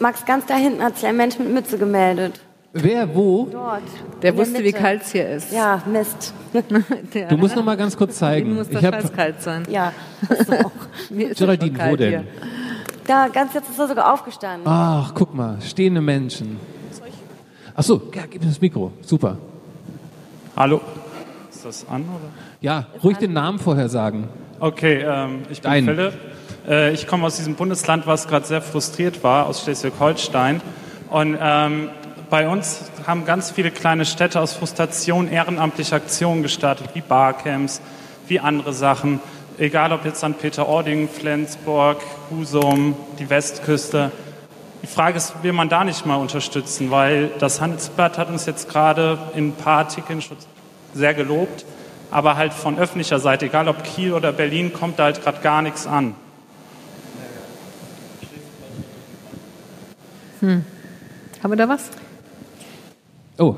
[0.01, 2.41] Max, ganz da hinten hat sich ein Mensch mit Mütze gemeldet.
[2.73, 3.49] Wer, wo?
[3.51, 3.83] Dort.
[4.23, 5.53] Der wusste, wie kalt es hier ist.
[5.53, 6.35] Ja, Mist.
[7.29, 8.55] Du musst noch mal ganz kurz zeigen.
[8.55, 9.63] muss Ich das hab, scheiß kalt sein.
[9.71, 9.93] Ja,
[10.29, 10.71] ist auch.
[11.11, 12.09] Mir ist Geraldine, wo denn?
[12.09, 12.25] hier.
[13.07, 14.67] Da, ganz jetzt ist er sogar aufgestanden.
[14.67, 16.61] Ach, guck mal, stehende Menschen.
[17.75, 18.93] Ach so, ja, gib mir das Mikro.
[19.03, 19.39] Super.
[20.57, 20.81] Hallo.
[21.51, 22.31] Ist das an oder?
[22.61, 24.29] Ja, ruhig den Namen vorher sagen.
[24.61, 25.85] Okay, ähm, ich bin Dein.
[25.85, 26.13] Philipp.
[26.69, 30.61] Äh, ich komme aus diesem Bundesland, was gerade sehr frustriert war, aus Schleswig-Holstein.
[31.11, 31.91] Und ähm,
[32.31, 37.81] bei uns haben ganz viele kleine Städte aus Frustration ehrenamtliche Aktionen gestartet, wie Barcamps,
[38.27, 39.21] wie andere Sachen.
[39.57, 42.01] Egal ob jetzt an Peter-Ording, Flensburg,
[42.31, 44.13] Husum, die Westküste.
[44.83, 46.91] Die Frage ist, will man da nicht mal unterstützen?
[46.91, 50.37] Weil das Handelsblatt hat uns jetzt gerade in ein paar Artikeln schon
[50.95, 51.65] sehr gelobt,
[52.11, 55.63] aber halt von öffentlicher Seite, egal ob Kiel oder Berlin, kommt da halt gerade gar
[55.63, 56.15] nichts an.
[60.41, 60.65] Hm.
[61.43, 61.91] Haben wir da was?
[63.39, 63.55] Oh,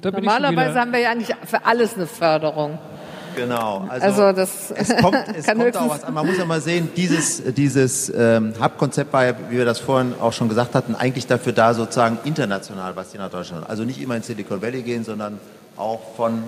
[0.00, 0.80] da bin ich schon Normalerweise wieder.
[0.80, 2.78] haben wir ja eigentlich für alles eine Förderung.
[3.34, 3.86] Genau.
[3.88, 6.14] Also das es kommt, es kann kommt auch was an.
[6.14, 10.14] Man muss ja mal sehen, dieses, dieses ähm, Hub-Konzept war ja, wie wir das vorhin
[10.20, 13.68] auch schon gesagt hatten, eigentlich dafür da, sozusagen international was hier nach Deutschland.
[13.68, 15.38] Also nicht immer in Silicon Valley gehen, sondern
[15.76, 16.42] auch von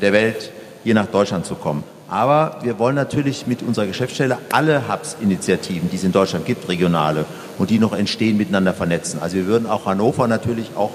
[0.00, 0.50] der Welt
[0.82, 1.84] hier nach Deutschland zu kommen.
[2.08, 7.24] Aber wir wollen natürlich mit unserer Geschäftsstelle alle Hubs-Initiativen, die es in Deutschland gibt, regionale
[7.58, 9.20] und die noch entstehen, miteinander vernetzen.
[9.22, 10.90] Also wir würden auch Hannover natürlich auch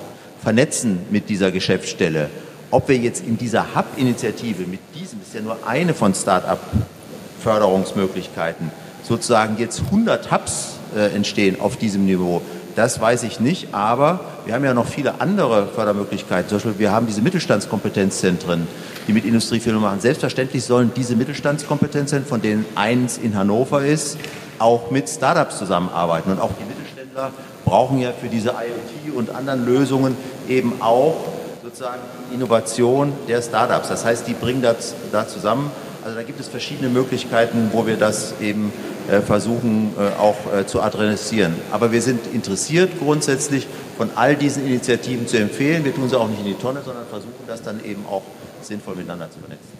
[0.45, 2.29] vernetzen mit dieser Geschäftsstelle.
[2.69, 8.69] Ob wir jetzt in dieser Hub-Initiative mit diesem, das ist ja nur eine von Start-up-Förderungsmöglichkeiten,
[9.01, 12.43] sozusagen jetzt 100 Hubs äh, entstehen auf diesem Niveau,
[12.75, 16.47] das weiß ich nicht, aber wir haben ja noch viele andere Fördermöglichkeiten.
[16.47, 18.67] Zum Beispiel, wir haben diese Mittelstandskompetenzzentren,
[19.07, 19.99] die mit Industriefirmen machen.
[19.99, 24.19] Selbstverständlich sollen diese Mittelstandskompetenzzentren, von denen eins in Hannover ist,
[24.59, 26.31] auch mit Startups zusammenarbeiten.
[26.31, 27.31] Und auch die Mittelständler
[27.65, 30.15] brauchen ja für diese IoT und anderen Lösungen
[30.47, 31.15] eben auch
[31.63, 32.01] sozusagen
[32.31, 33.89] Innovation der Startups.
[33.89, 35.71] Das heißt, die bringen das da zusammen.
[36.03, 38.71] Also da gibt es verschiedene Möglichkeiten, wo wir das eben
[39.09, 41.55] äh, versuchen äh, auch äh, zu adressieren.
[41.71, 45.83] Aber wir sind interessiert grundsätzlich von all diesen Initiativen zu empfehlen.
[45.83, 48.21] Wir tun sie auch nicht in die Tonne, sondern versuchen das dann eben auch
[48.61, 49.74] sinnvoll miteinander zu vernetzen.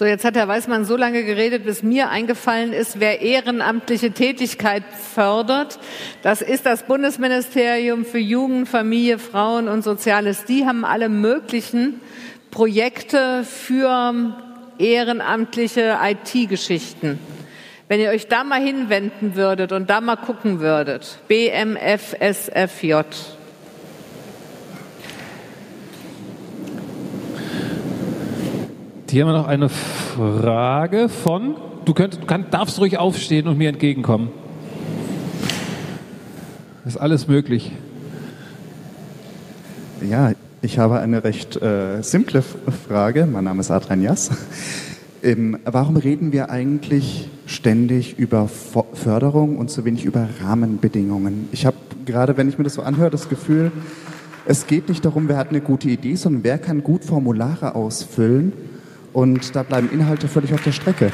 [0.00, 4.82] So, jetzt hat Herr Weißmann so lange geredet, bis mir eingefallen ist, wer ehrenamtliche Tätigkeit
[5.14, 5.78] fördert.
[6.22, 10.46] Das ist das Bundesministerium für Jugend, Familie, Frauen und Soziales.
[10.46, 12.00] Die haben alle möglichen
[12.50, 14.38] Projekte für
[14.78, 17.18] ehrenamtliche IT-Geschichten.
[17.86, 22.94] Wenn ihr euch da mal hinwenden würdet und da mal gucken würdet, BMFSFJ.
[29.10, 31.56] Hier haben wir noch eine Frage von.
[31.84, 34.28] Du, könnt, du kann, darfst ruhig aufstehen und mir entgegenkommen.
[36.86, 37.72] Ist alles möglich.
[40.08, 40.30] Ja,
[40.62, 42.56] ich habe eine recht äh, simple F-
[42.88, 43.26] Frage.
[43.26, 44.30] Mein Name ist Adrian Jass.
[45.24, 51.48] Ähm, warum reden wir eigentlich ständig über Fo- Förderung und so wenig über Rahmenbedingungen?
[51.50, 53.72] Ich habe gerade, wenn ich mir das so anhöre, das Gefühl,
[54.46, 58.52] es geht nicht darum, wer hat eine gute Idee, sondern wer kann gut Formulare ausfüllen
[59.12, 61.12] und da bleiben Inhalte völlig auf der Strecke.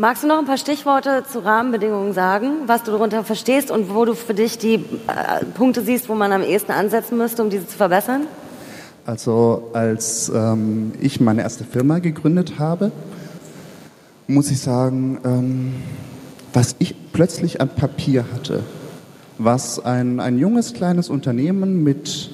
[0.00, 4.04] Magst du noch ein paar Stichworte zu Rahmenbedingungen sagen, was du darunter verstehst und wo
[4.04, 7.66] du für dich die äh, Punkte siehst, wo man am ehesten ansetzen müsste, um diese
[7.66, 8.28] zu verbessern?
[9.04, 12.92] Also als ähm, ich meine erste Firma gegründet habe,
[14.28, 15.74] muss ich sagen, ähm,
[16.52, 18.62] was ich plötzlich an Papier hatte,
[19.38, 22.30] was ein, ein junges kleines Unternehmen mit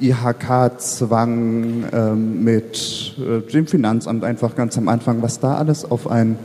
[0.00, 6.38] IHK-Zwang, ähm, mit äh, dem Finanzamt einfach ganz am Anfang, was da alles auf einen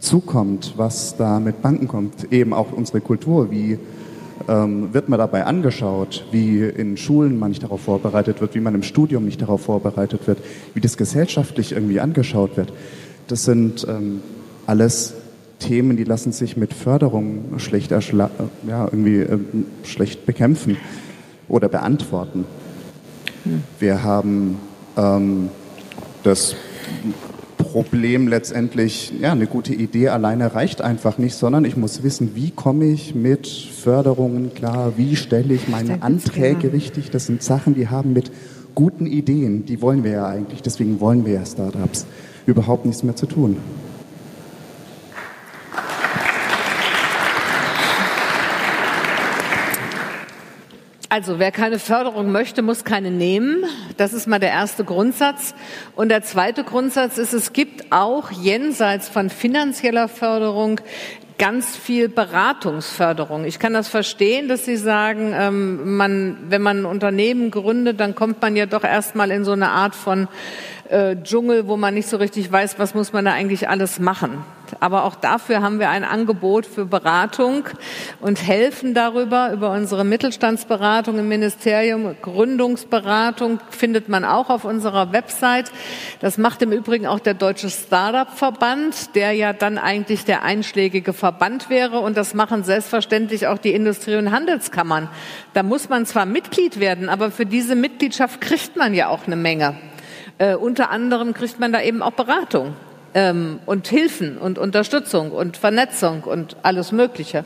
[0.00, 3.78] zukommt, was da mit Banken kommt, eben auch unsere Kultur, wie
[4.48, 8.74] ähm, wird man dabei angeschaut, wie in Schulen man nicht darauf vorbereitet wird, wie man
[8.74, 10.38] im Studium nicht darauf vorbereitet wird,
[10.74, 12.72] wie das gesellschaftlich irgendwie angeschaut wird.
[13.28, 14.20] Das sind ähm,
[14.66, 15.14] alles
[15.60, 20.76] Themen, die lassen sich mit Förderung schlecht, äh, ja, irgendwie, ähm, schlecht bekämpfen
[21.48, 22.44] oder beantworten.
[23.78, 24.58] Wir haben
[24.96, 25.48] ähm,
[26.22, 26.56] das
[27.56, 32.50] Problem letztendlich, ja, eine gute Idee alleine reicht einfach nicht, sondern ich muss wissen, wie
[32.50, 37.10] komme ich mit Förderungen klar, wie stelle ich meine Anträge richtig.
[37.10, 38.30] Das sind Sachen, die haben mit
[38.74, 42.06] guten Ideen, die wollen wir ja eigentlich, deswegen wollen wir ja Startups,
[42.46, 43.56] überhaupt nichts mehr zu tun.
[51.12, 53.66] Also wer keine Förderung möchte, muss keine nehmen.
[53.98, 55.54] Das ist mal der erste Grundsatz.
[55.94, 60.80] Und der zweite Grundsatz ist, es gibt auch jenseits von finanzieller Förderung
[61.36, 63.44] ganz viel Beratungsförderung.
[63.44, 68.14] Ich kann das verstehen, dass Sie sagen, ähm, man, wenn man ein Unternehmen gründet, dann
[68.14, 70.28] kommt man ja doch erstmal in so eine Art von
[70.92, 74.44] äh, Dschungel, wo man nicht so richtig weiß, was muss man da eigentlich alles machen.
[74.80, 77.64] Aber auch dafür haben wir ein Angebot für Beratung
[78.20, 82.14] und helfen darüber, über unsere Mittelstandsberatung im Ministerium.
[82.22, 85.70] Gründungsberatung findet man auch auf unserer Website.
[86.20, 91.68] Das macht im Übrigen auch der Deutsche Startup-Verband, der ja dann eigentlich der einschlägige Verband
[91.68, 91.98] wäre.
[91.98, 95.08] Und das machen selbstverständlich auch die Industrie- und Handelskammern.
[95.52, 99.36] Da muss man zwar Mitglied werden, aber für diese Mitgliedschaft kriegt man ja auch eine
[99.36, 99.74] Menge.
[100.42, 102.74] Äh, unter anderem kriegt man da eben auch Beratung
[103.14, 107.44] ähm, und Hilfen und Unterstützung und Vernetzung und alles Mögliche.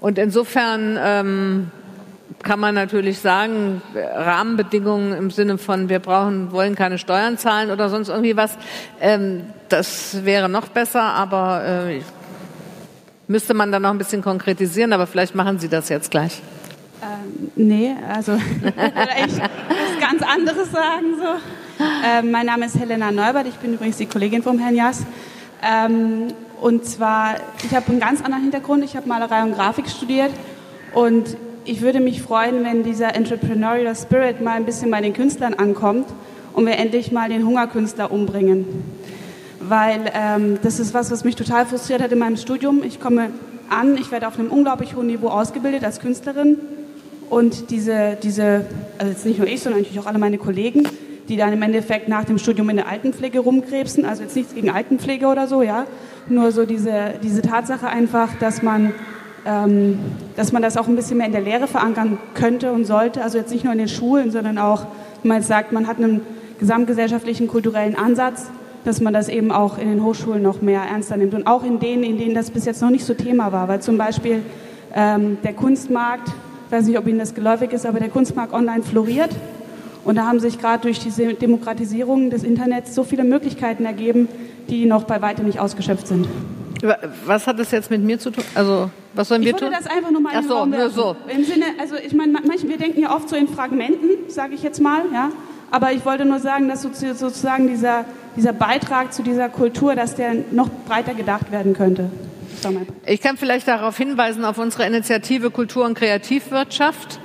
[0.00, 1.70] Und insofern ähm,
[2.42, 7.90] kann man natürlich sagen, Rahmenbedingungen im Sinne von, wir brauchen, wollen keine Steuern zahlen oder
[7.90, 8.56] sonst irgendwie was,
[9.02, 12.00] ähm, das wäre noch besser, aber äh,
[13.26, 16.40] müsste man dann noch ein bisschen konkretisieren, aber vielleicht machen Sie das jetzt gleich.
[17.02, 21.57] Ähm, nee, also vielleicht was ganz anderes sagen so.
[21.80, 25.02] Ähm, mein Name ist Helena Neubert, ich bin übrigens die Kollegin vom Herrn Jas.
[25.62, 26.28] Ähm,
[26.60, 30.32] und zwar, ich habe einen ganz anderen Hintergrund, ich habe Malerei und Grafik studiert
[30.92, 35.54] und ich würde mich freuen, wenn dieser Entrepreneurial Spirit mal ein bisschen bei den Künstlern
[35.54, 36.08] ankommt
[36.52, 38.66] und wir endlich mal den Hungerkünstler umbringen.
[39.60, 42.82] Weil ähm, das ist was, was mich total frustriert hat in meinem Studium.
[42.82, 43.30] Ich komme
[43.70, 46.58] an, ich werde auf einem unglaublich hohen Niveau ausgebildet als Künstlerin
[47.30, 48.64] und diese, diese,
[48.98, 50.84] also jetzt nicht nur ich, sondern natürlich auch alle meine Kollegen,
[51.28, 54.70] die dann im Endeffekt nach dem Studium in der Altenpflege rumkrebsen, also jetzt nichts gegen
[54.70, 55.84] Altenpflege oder so, ja,
[56.28, 58.94] nur so diese, diese Tatsache einfach, dass man,
[59.44, 59.98] ähm,
[60.36, 63.38] dass man das auch ein bisschen mehr in der Lehre verankern könnte und sollte, also
[63.38, 64.86] jetzt nicht nur in den Schulen, sondern auch,
[65.22, 66.22] wenn man jetzt sagt, man hat einen
[66.58, 68.50] gesamtgesellschaftlichen kulturellen Ansatz,
[68.84, 71.34] dass man das eben auch in den Hochschulen noch mehr ernster nimmt.
[71.34, 73.80] Und auch in denen, in denen das bis jetzt noch nicht so Thema war, weil
[73.80, 74.42] zum Beispiel
[74.94, 76.32] ähm, der Kunstmarkt
[76.68, 79.30] ich weiß nicht, ob Ihnen das geläufig ist, aber der Kunstmarkt online floriert.
[80.04, 84.28] Und da haben sich gerade durch diese Demokratisierung des Internets so viele Möglichkeiten ergeben,
[84.68, 86.26] die noch bei weitem nicht ausgeschöpft sind.
[87.26, 88.44] Was hat das jetzt mit mir zu tun?
[88.54, 89.60] Also, was sollen wir tun?
[89.60, 89.68] tun?
[89.68, 91.16] Ich wollte das einfach nur mal in Ach den so, nur so.
[91.28, 94.62] Im Sinne, also ich meine, manche, wir denken ja oft so in Fragmenten, sage ich
[94.62, 95.30] jetzt mal, ja.
[95.70, 98.04] Aber ich wollte nur sagen, dass sozusagen dieser,
[98.36, 102.10] dieser Beitrag zu dieser Kultur, dass der noch breiter gedacht werden könnte.
[103.06, 107.20] Ich kann vielleicht darauf hinweisen, auf unsere Initiative Kultur und Kreativwirtschaft,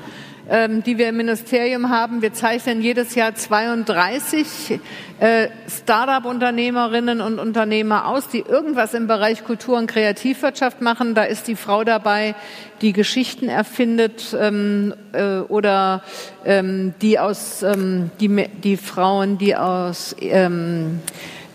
[0.45, 2.21] die wir im Ministerium haben.
[2.21, 4.79] Wir zeichnen jedes Jahr 32
[5.19, 11.15] äh, Start-up-Unternehmerinnen und Unternehmer aus, die irgendwas im Bereich Kultur und Kreativwirtschaft machen.
[11.15, 12.35] Da ist die Frau dabei,
[12.81, 16.03] die Geschichten erfindet ähm, äh, oder
[16.43, 20.99] ähm, die aus ähm, die, die Frauen, die aus ähm,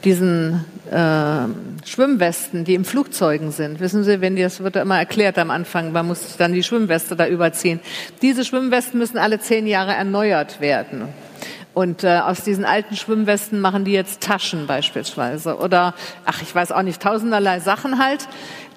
[0.04, 3.80] diesen äh, Schwimmwesten, die im Flugzeugen sind.
[3.80, 7.16] Wissen Sie, wenn die, das wird immer erklärt am Anfang, man muss dann die Schwimmweste
[7.16, 7.80] da überziehen.
[8.22, 11.08] Diese Schwimmwesten müssen alle zehn Jahre erneuert werden.
[11.74, 15.58] Und äh, aus diesen alten Schwimmwesten machen die jetzt Taschen beispielsweise.
[15.58, 15.94] Oder,
[16.24, 18.26] ach, ich weiß auch nicht, tausenderlei Sachen halt.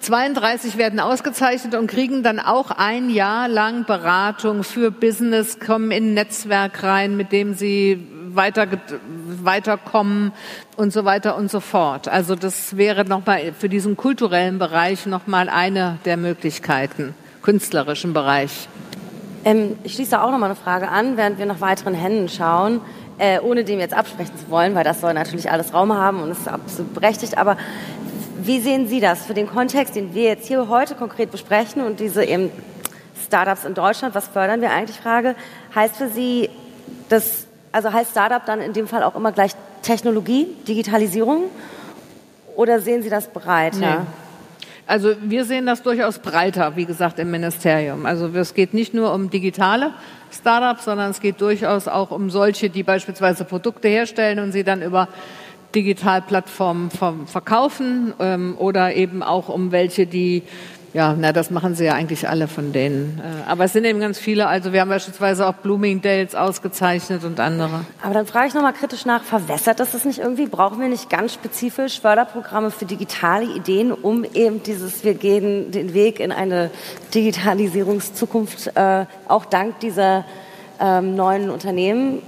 [0.02, 6.12] 32 werden ausgezeichnet und kriegen dann auch ein Jahr lang Beratung für Business, kommen in
[6.12, 8.68] ein Netzwerk rein, mit dem sie weiter,
[9.44, 10.32] weiterkommen
[10.78, 12.08] und so weiter und so fort.
[12.08, 18.68] Also das wäre nochmal für diesen kulturellen Bereich nochmal eine der Möglichkeiten, künstlerischen Bereich.
[19.44, 22.82] Ähm, ich schließe auch noch mal eine Frage an, während wir nach weiteren Händen schauen,
[23.18, 26.32] äh, ohne dem jetzt absprechen zu wollen, weil das soll natürlich alles Raum haben und
[26.32, 27.38] ist absolut berechtigt.
[27.38, 27.58] Aber
[28.44, 32.00] wie sehen Sie das für den Kontext, den wir jetzt hier heute konkret besprechen und
[32.00, 32.50] diese eben
[33.26, 34.98] Startups in Deutschland, was fördern wir eigentlich?
[34.98, 35.36] Frage
[35.74, 36.50] heißt für Sie,
[37.10, 39.52] dass also heißt Startup dann in dem Fall auch immer gleich
[39.82, 41.46] Technologie, Digitalisierung?
[42.56, 43.78] Oder sehen Sie das breiter?
[43.78, 44.06] Nee.
[44.88, 48.06] Also wir sehen das durchaus breiter, wie gesagt, im Ministerium.
[48.06, 49.92] Also es geht nicht nur um digitale
[50.32, 54.82] Startups, sondern es geht durchaus auch um solche, die beispielsweise Produkte herstellen und sie dann
[54.82, 55.08] über
[55.74, 56.90] Digitalplattformen
[57.26, 60.44] verkaufen ähm, oder eben auch um welche, die
[60.94, 63.20] Ja, na, das machen sie ja eigentlich alle von denen.
[63.20, 64.48] Äh, aber es sind eben ganz viele.
[64.48, 67.86] Also wir haben beispielsweise auch Bloomingdales ausgezeichnet und andere.
[68.04, 70.48] Aber dann frage ich nochmal kritisch nach, verwässert das das nicht irgendwie?
[70.48, 75.94] Brauchen wir nicht ganz spezifisch Förderprogramme für digitale Ideen, um eben dieses, wir gehen den
[75.94, 76.72] Weg in eine
[77.14, 80.26] Digitalisierungszukunft, äh, auch dank dieser
[80.82, 82.22] ähm, neuen Unternehmen?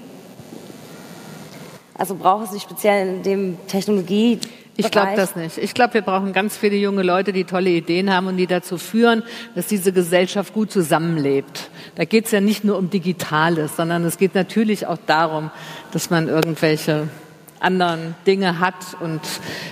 [1.95, 4.39] Also braucht es nicht speziell in dem Technologie
[4.75, 5.57] ich glaube das nicht.
[5.57, 8.77] Ich glaube, wir brauchen ganz viele junge Leute, die tolle Ideen haben und die dazu
[8.77, 9.23] führen,
[9.55, 11.69] dass diese Gesellschaft gut zusammenlebt.
[11.95, 15.51] Da geht es ja nicht nur um Digitales, sondern es geht natürlich auch darum,
[15.91, 17.07] dass man irgendwelche
[17.63, 19.21] anderen Dinge hat und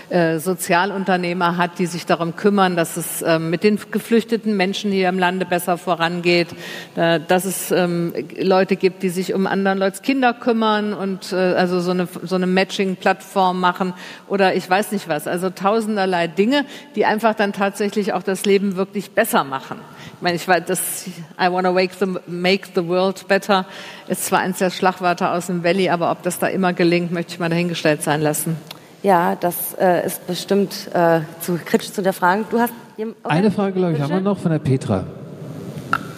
[0.10, 5.10] äh, Sozialunternehmer hat, die sich darum kümmern, dass es ähm, mit den geflüchteten Menschen hier
[5.10, 6.48] im Lande besser vorangeht,
[6.96, 11.36] äh, dass es ähm, Leute gibt, die sich um anderen Leute Kinder kümmern und äh,
[11.36, 13.94] also so eine, so eine Matching-Plattform machen
[14.28, 15.28] oder ich weiß nicht was.
[15.28, 16.66] Also tausenderlei Dinge,
[16.96, 19.80] die einfach dann tatsächlich auch das Leben wirklich besser machen.
[20.16, 21.08] Ich meine, ich weiß, das
[21.40, 23.66] I want to make the, make the world better
[24.08, 27.34] ist zwar eins der Schlagwörter aus dem Valley, aber ob das da immer gelingt, möchte
[27.34, 28.58] ich mal dahingestellt sein lassen.
[29.04, 32.46] Ja, das äh, ist bestimmt äh, zu kritisch zu der Frage.
[32.50, 33.14] Du hast okay.
[33.24, 35.06] eine Frage, glaube ich, haben wir noch von der Petra.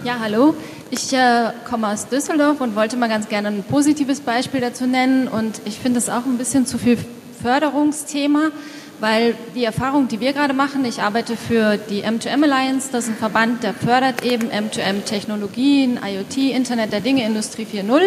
[0.03, 0.53] Ja, hallo.
[0.89, 5.29] Ich äh, komme aus Düsseldorf und wollte mal ganz gerne ein positives Beispiel dazu nennen.
[5.29, 6.97] Und ich finde es auch ein bisschen zu viel
[7.41, 8.51] Förderungsthema
[9.03, 13.09] weil die Erfahrung, die wir gerade machen, ich arbeite für die M2M Alliance, das ist
[13.09, 17.99] ein Verband, der fördert eben M2M-Technologien, IoT, Internet der Dinge, Industrie 4.0,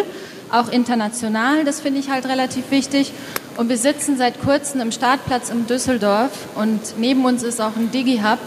[0.51, 3.11] auch international, das finde ich halt relativ wichtig.
[3.57, 7.91] Und wir sitzen seit kurzem im Startplatz in Düsseldorf und neben uns ist auch ein
[7.91, 8.39] Digi-Hub.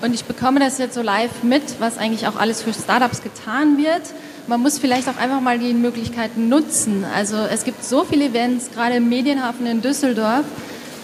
[0.00, 3.78] Und ich bekomme das jetzt so live mit, was eigentlich auch alles für Startups getan
[3.78, 4.02] wird.
[4.46, 7.04] Man muss vielleicht auch einfach mal die Möglichkeiten nutzen.
[7.16, 10.44] Also es gibt so viele Events, gerade im Medienhafen in Düsseldorf,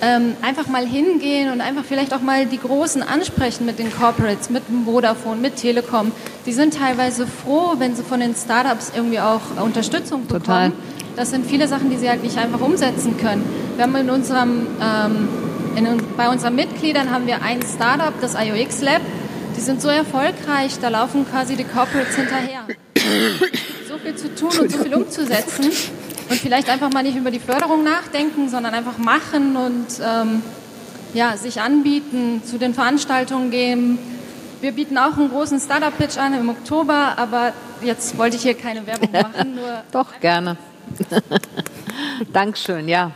[0.03, 4.51] ähm, einfach mal hingehen und einfach vielleicht auch mal die Großen ansprechen mit den Corporates,
[4.51, 6.11] mit Vodafone, mit Telekom.
[6.45, 10.45] Die sind teilweise froh, wenn sie von den Startups irgendwie auch Unterstützung bekommen.
[10.45, 10.73] Total.
[11.15, 13.45] Das sind viele Sachen, die sie halt nicht einfach umsetzen können.
[13.77, 15.29] Wir haben in unserem, ähm,
[15.77, 15.87] in,
[16.17, 19.03] bei unseren Mitgliedern haben wir ein Startup, das IOX Lab.
[19.57, 22.67] Die sind so erfolgreich, da laufen quasi die Corporates hinterher.
[23.89, 25.71] so viel zu tun und so viel umzusetzen.
[26.33, 30.43] Und vielleicht einfach mal nicht über die Förderung nachdenken, sondern einfach machen und ähm,
[31.13, 33.99] ja, sich anbieten, zu den Veranstaltungen gehen.
[34.63, 37.53] Wir bieten auch einen großen Startup-Pitch an im Oktober, aber
[37.83, 39.57] jetzt wollte ich hier keine Werbung machen.
[39.57, 40.57] Nur Doch, gerne.
[42.33, 43.11] Dankeschön, ja.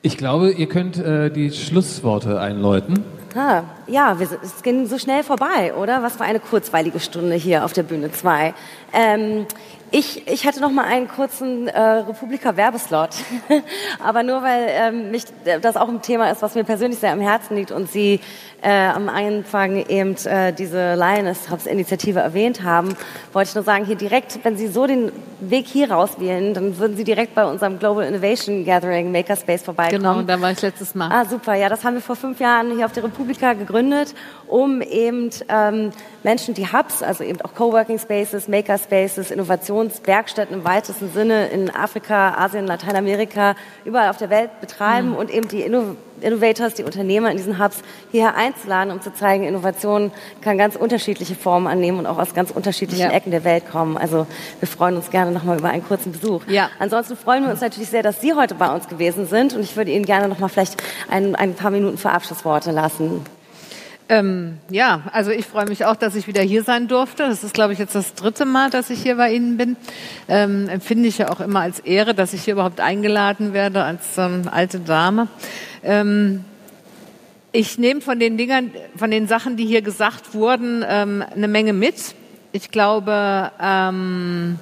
[0.00, 3.04] Ich glaube, ihr könnt äh, die Schlussworte einläuten.
[3.34, 6.02] Ah, ja, wir, es ging so schnell vorbei, oder?
[6.02, 8.54] Was für eine kurzweilige Stunde hier auf der Bühne 2.
[8.94, 9.44] Ähm,
[9.90, 13.10] ich, ich hätte noch mal einen kurzen äh, Republika-Werbeslot,
[14.04, 15.24] aber nur weil ähm, mich
[15.62, 18.20] das auch ein Thema ist, was mir persönlich sehr am Herzen liegt und Sie
[18.62, 22.96] äh, am Anfang eben äh, diese Lioness Hubs Initiative erwähnt haben,
[23.32, 26.96] wollte ich nur sagen, hier direkt, wenn Sie so den Weg hier rauswählen, dann würden
[26.96, 30.02] Sie direkt bei unserem Global Innovation Gathering Makerspace vorbeikommen.
[30.02, 31.10] Genau, da war ich letztes Mal.
[31.12, 31.54] Ah, super.
[31.54, 34.14] Ja, das haben wir vor fünf Jahren hier auf der Republika gegründet,
[34.48, 39.30] um eben ähm, Menschen, die Hubs, also eben auch Coworking Spaces, Makerspaces,
[39.76, 43.54] Innovationswerkstätten im weitesten Sinne in Afrika, Asien, Lateinamerika,
[43.84, 45.16] überall auf der Welt betreiben mhm.
[45.16, 49.44] und eben die Inno Innovators, die Unternehmer in diesen Hubs hierher einzuladen, um zu zeigen,
[49.44, 53.12] Innovation kann ganz unterschiedliche Formen annehmen und auch aus ganz unterschiedlichen ja.
[53.12, 53.98] Ecken der Welt kommen.
[53.98, 54.26] Also
[54.58, 56.40] wir freuen uns gerne nochmal über einen kurzen Besuch.
[56.48, 56.70] Ja.
[56.78, 59.76] Ansonsten freuen wir uns natürlich sehr, dass Sie heute bei uns gewesen sind und ich
[59.76, 63.20] würde Ihnen gerne nochmal vielleicht ein, ein paar Minuten für Abschlussworte lassen.
[64.08, 67.24] Ähm, ja, also ich freue mich auch, dass ich wieder hier sein durfte.
[67.24, 69.76] Das ist, glaube ich, jetzt das dritte Mal, dass ich hier bei Ihnen bin.
[70.28, 74.16] Ähm, empfinde ich ja auch immer als Ehre, dass ich hier überhaupt eingeladen werde als
[74.16, 75.26] ähm, alte Dame.
[75.82, 76.44] Ähm,
[77.50, 81.72] ich nehme von den Dingern, von den Sachen, die hier gesagt wurden, ähm, eine Menge
[81.72, 82.14] mit.
[82.52, 84.58] Ich glaube, ähm,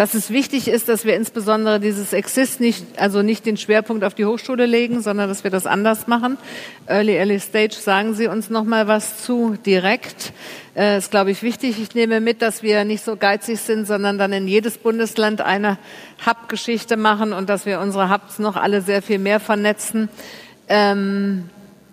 [0.00, 4.14] dass es wichtig ist, dass wir insbesondere dieses Exist nicht, also nicht den Schwerpunkt auf
[4.14, 6.38] die Hochschule legen, sondern dass wir das anders machen.
[6.86, 10.32] Early Early Stage sagen Sie uns noch mal was zu direkt.
[10.74, 11.78] Äh, ist, glaube ich, wichtig.
[11.78, 15.76] Ich nehme mit, dass wir nicht so geizig sind, sondern dann in jedes Bundesland eine
[16.24, 20.08] Hub-Geschichte machen und dass wir unsere Hubs noch alle sehr viel mehr vernetzen.
[20.70, 21.50] Ähm,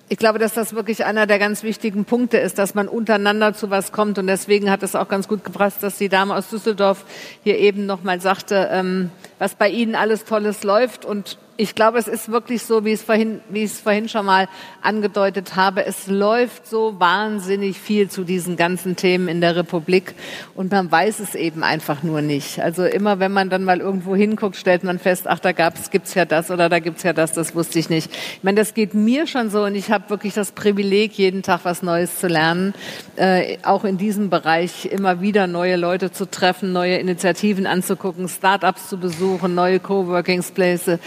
[0.10, 3.70] ich glaube, dass das wirklich einer der ganz wichtigen Punkte ist, dass man untereinander zu
[3.70, 4.18] was kommt.
[4.18, 7.04] Und deswegen hat es auch ganz gut gepasst, dass die Dame aus Düsseldorf
[7.44, 12.08] hier eben nochmal sagte, ähm, was bei Ihnen alles Tolles läuft und ich glaube, es
[12.08, 14.48] ist wirklich so, wie ich es vorhin, wie ich es vorhin schon mal
[14.82, 15.86] angedeutet habe.
[15.86, 20.14] Es läuft so wahnsinnig viel zu diesen ganzen Themen in der Republik
[20.56, 22.60] und man weiß es eben einfach nur nicht.
[22.60, 26.14] Also immer, wenn man dann mal irgendwo hinguckt, stellt man fest, ach, da gab's, gibt's
[26.14, 28.12] ja das oder da gibt's ja das, das wusste ich nicht.
[28.12, 31.62] Ich meine, das geht mir schon so und ich habe wirklich das Privileg, jeden Tag
[31.64, 32.74] was Neues zu lernen,
[33.16, 38.90] äh, auch in diesem Bereich immer wieder neue Leute zu treffen, neue Initiativen anzugucken, Startups
[38.90, 41.00] zu besuchen, neue Coworking Places Platz,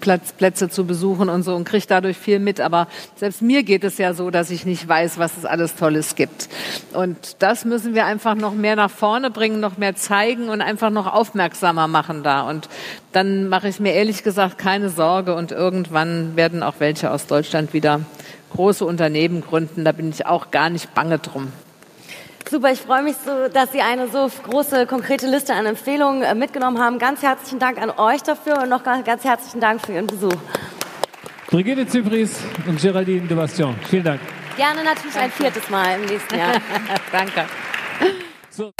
[0.00, 2.60] Plätze zu besuchen und so und kriege dadurch viel mit.
[2.60, 6.14] Aber selbst mir geht es ja so, dass ich nicht weiß, was es alles Tolles
[6.14, 6.48] gibt.
[6.92, 10.90] Und das müssen wir einfach noch mehr nach vorne bringen, noch mehr zeigen und einfach
[10.90, 12.42] noch aufmerksamer machen da.
[12.42, 12.68] Und
[13.12, 17.72] dann mache ich mir ehrlich gesagt keine Sorge und irgendwann werden auch welche aus Deutschland
[17.72, 18.00] wieder
[18.54, 19.84] große Unternehmen gründen.
[19.84, 21.48] Da bin ich auch gar nicht bange drum.
[22.50, 26.34] Super, ich freue mich so, dass Sie eine so große, konkrete Liste an Empfehlungen äh,
[26.34, 26.98] mitgenommen haben.
[26.98, 30.34] Ganz herzlichen Dank an euch dafür und noch ganz herzlichen Dank für Ihren Besuch.
[31.48, 34.20] Brigitte Zypris und Geraldine de Bastion, vielen Dank.
[34.56, 36.52] Gerne natürlich ein viertes Mal im nächsten Jahr.
[37.12, 37.46] Danke.
[38.50, 38.72] So.